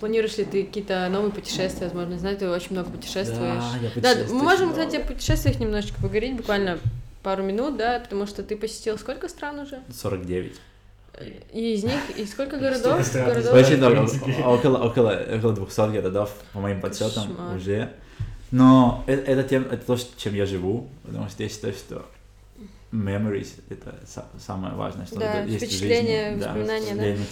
[0.00, 3.38] Планируешь ли ты какие-то новые путешествия, возможно, знаю, ты очень много путешествуешь.
[3.38, 6.78] Да, я Да, путешествую мы можем, очень кстати, о путешествиях немножечко поговорить, буквально
[7.22, 9.76] пару минут, да, потому что ты посетил сколько стран уже?
[9.76, 9.92] много.
[9.94, 10.52] 49.
[11.52, 13.00] И из них, и сколько городов?
[13.14, 13.54] городов?
[13.54, 14.06] Очень много,
[14.46, 17.56] около, около, около 200 городов, по моим подсчетам, Кошмар.
[17.56, 17.92] уже.
[18.50, 22.04] Но э- это, тем, это то, чем я живу, потому что я считаю, что
[22.92, 25.66] memories— это са- самое важное, что Да, есть в жизни.
[25.66, 27.22] впечатления, Да, воспоминания, да.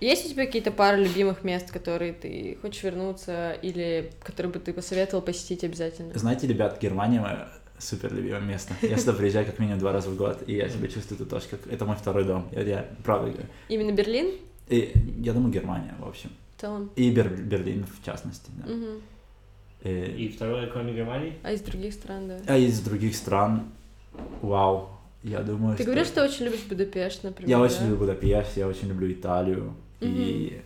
[0.00, 4.72] Есть у тебя какие-то пары любимых мест, которые ты хочешь вернуться, или которые бы ты
[4.72, 6.12] посоветовал посетить обязательно?
[6.18, 8.74] Знаете, ребят, Германия мое супер любимое место.
[8.82, 11.46] Я сюда приезжаю как минимум два раза в год, и я себя чувствую тут тоже
[11.50, 11.66] как...
[11.66, 13.48] Это мой второй дом, я, я правда говорю.
[13.68, 14.32] Именно Берлин
[14.68, 16.30] И я думаю, Германия, в общем.
[16.56, 16.90] в целом?
[16.96, 18.50] И Бер- Берлин, в частности.
[18.56, 18.72] да.
[18.72, 19.00] Мгм.
[19.82, 21.34] Э, И второе, кроме Германии?
[21.42, 22.38] А из других стран, да?
[22.46, 23.70] А из других стран,
[24.40, 24.88] вау,
[25.24, 27.62] я думаю, Ты говоришь, что очень любишь Будапешт, например, Я да?
[27.64, 30.60] очень люблю Будапешт, я очень люблю Италию, и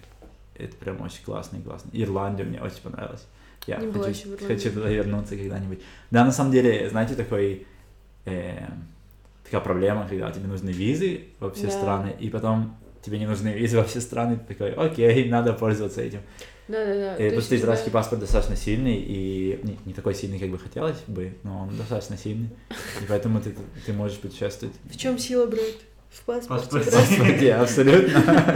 [0.57, 1.91] это прям очень классно и классно.
[1.93, 3.25] Ирландия мне очень понравилась.
[3.67, 5.79] Я Не хочу, хочу туда вернуться когда-нибудь.
[6.11, 7.67] Да, на самом деле, знаете, такой,
[8.25, 8.67] э,
[9.45, 11.71] такая проблема, когда тебе нужны визы во все Да.
[11.73, 16.03] страны, и потом тебе не нужны визы во все страны, ты такой, окей, надо пользоваться
[16.03, 16.21] этим.
[16.69, 17.15] Да-да-да.
[17.15, 17.99] Э, то Потому что есть, израильский да.
[17.99, 22.17] паспорт достаточно сильный, и не, не такой сильный, как бы хотелось бы, но он достаточно
[22.17, 23.55] сильный, и поэтому ты,
[23.87, 24.75] ты можешь путешествовать.
[24.85, 25.63] В чем сила, брат?
[26.11, 26.91] В паспорте.
[26.91, 27.55] Паспорте.
[27.55, 28.55] абсолютно.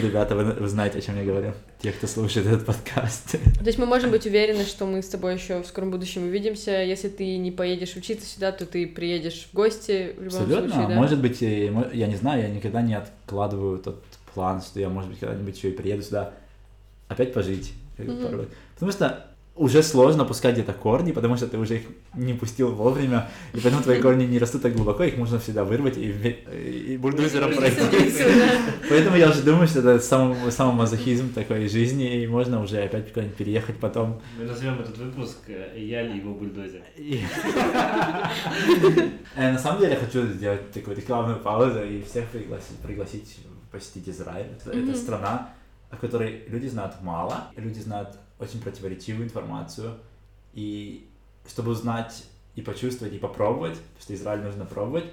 [0.00, 1.52] Ребята, вы, вы знаете, о чем я говорю.
[1.80, 3.32] Те, кто слушает этот подкаст.
[3.32, 6.70] То есть мы можем быть уверены, что мы с тобой еще в скором будущем увидимся.
[6.82, 10.68] Если ты не поедешь учиться сюда, то ты приедешь в гости в любом Абсолютно.
[10.70, 10.94] случае, да?
[10.94, 15.18] Может быть, я не знаю, я никогда не откладываю тот план, что я, может быть,
[15.18, 16.32] когда-нибудь еще и приеду сюда
[17.08, 17.72] опять пожить.
[17.98, 18.48] лет.
[18.74, 21.82] Потому что уже сложно пускать где-то корни, потому что ты уже их
[22.14, 25.96] не пустил вовремя, и поэтому твои корни не растут так глубоко, их можно всегда вырвать
[25.96, 27.80] и, и бульдозером пройти.
[28.88, 33.36] Поэтому я уже думаю, что это сам, самомазохизм такой жизни, и можно уже опять куда-нибудь
[33.36, 34.20] переехать потом.
[34.36, 36.82] Мы назовем этот выпуск э, «Я ли его бульдозер».
[39.36, 43.38] Э, На самом деле я хочу сделать такую рекламную паузу и всех пригласить, пригласить
[43.74, 44.46] посетить Израиль.
[44.64, 45.50] Это, страна,
[45.90, 49.94] о которой люди знают мало, и люди знают очень противоречивую информацию.
[50.52, 51.06] И
[51.48, 52.24] чтобы узнать
[52.54, 55.06] и почувствовать, и попробовать, потому что Израиль нужно пробовать,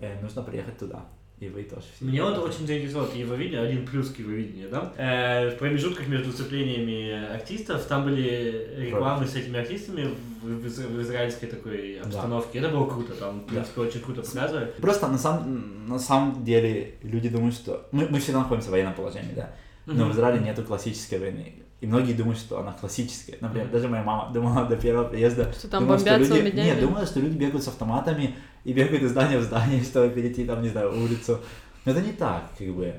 [0.00, 1.04] э, нужно приехать туда.
[1.40, 2.04] И вы тоже все.
[2.04, 4.92] Меня вот очень заинтересовало Евровидение, один плюс к Евровидению, да?
[4.96, 10.08] Э, в промежутках между выступлениями артистов там были рекламы с этими артистами
[10.42, 12.58] в, в в израильской такой обстановке.
[12.58, 13.48] Это было круто, там, в Да.
[13.50, 14.72] принципе, очень круто показывали.
[14.80, 17.88] Просто на самом, на самом деле люди думают, что...
[17.92, 19.54] Мы, мы всегда находимся в военном положении, да?
[19.86, 21.62] Но в Израиле нету классической войны.
[21.80, 23.36] И многие думают, что она классическая.
[23.40, 25.52] Например, даже моя мама думала до первого приезда...
[25.52, 26.56] Что там думала, что люди...
[26.56, 30.44] Нет, думала, что люди бегают с автоматами и бегают из здания в здание, чтобы перейти,
[30.44, 31.40] там, не знаю, улицу.
[31.84, 32.94] Но это не так, как бы.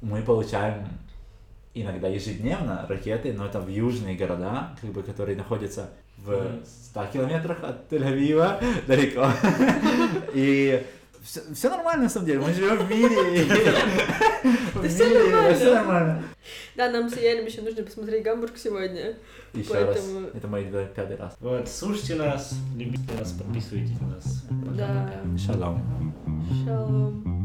[0.00, 0.88] Мы получаем
[1.74, 6.64] иногда ежедневно ракеты, но это в южные города, как бы, которые находятся в Мгм.
[6.64, 9.28] 100 километрах от Тель-Авива, далеко.
[10.34, 10.84] И
[11.24, 13.46] все, нормально, на самом деле, мы живем в мире.
[15.54, 16.22] Все нормально.
[16.76, 19.16] Да, нам с Ялем еще нужно посмотреть Гамбург сегодня.
[19.54, 20.04] Еще раз,
[20.34, 20.64] это мой
[20.94, 21.34] пятый раз.
[21.40, 24.42] Вот, слушайте нас, любите нас, подписывайтесь на нас.
[24.76, 25.10] Да.
[25.38, 26.14] Шалом.
[26.64, 27.43] Шалом.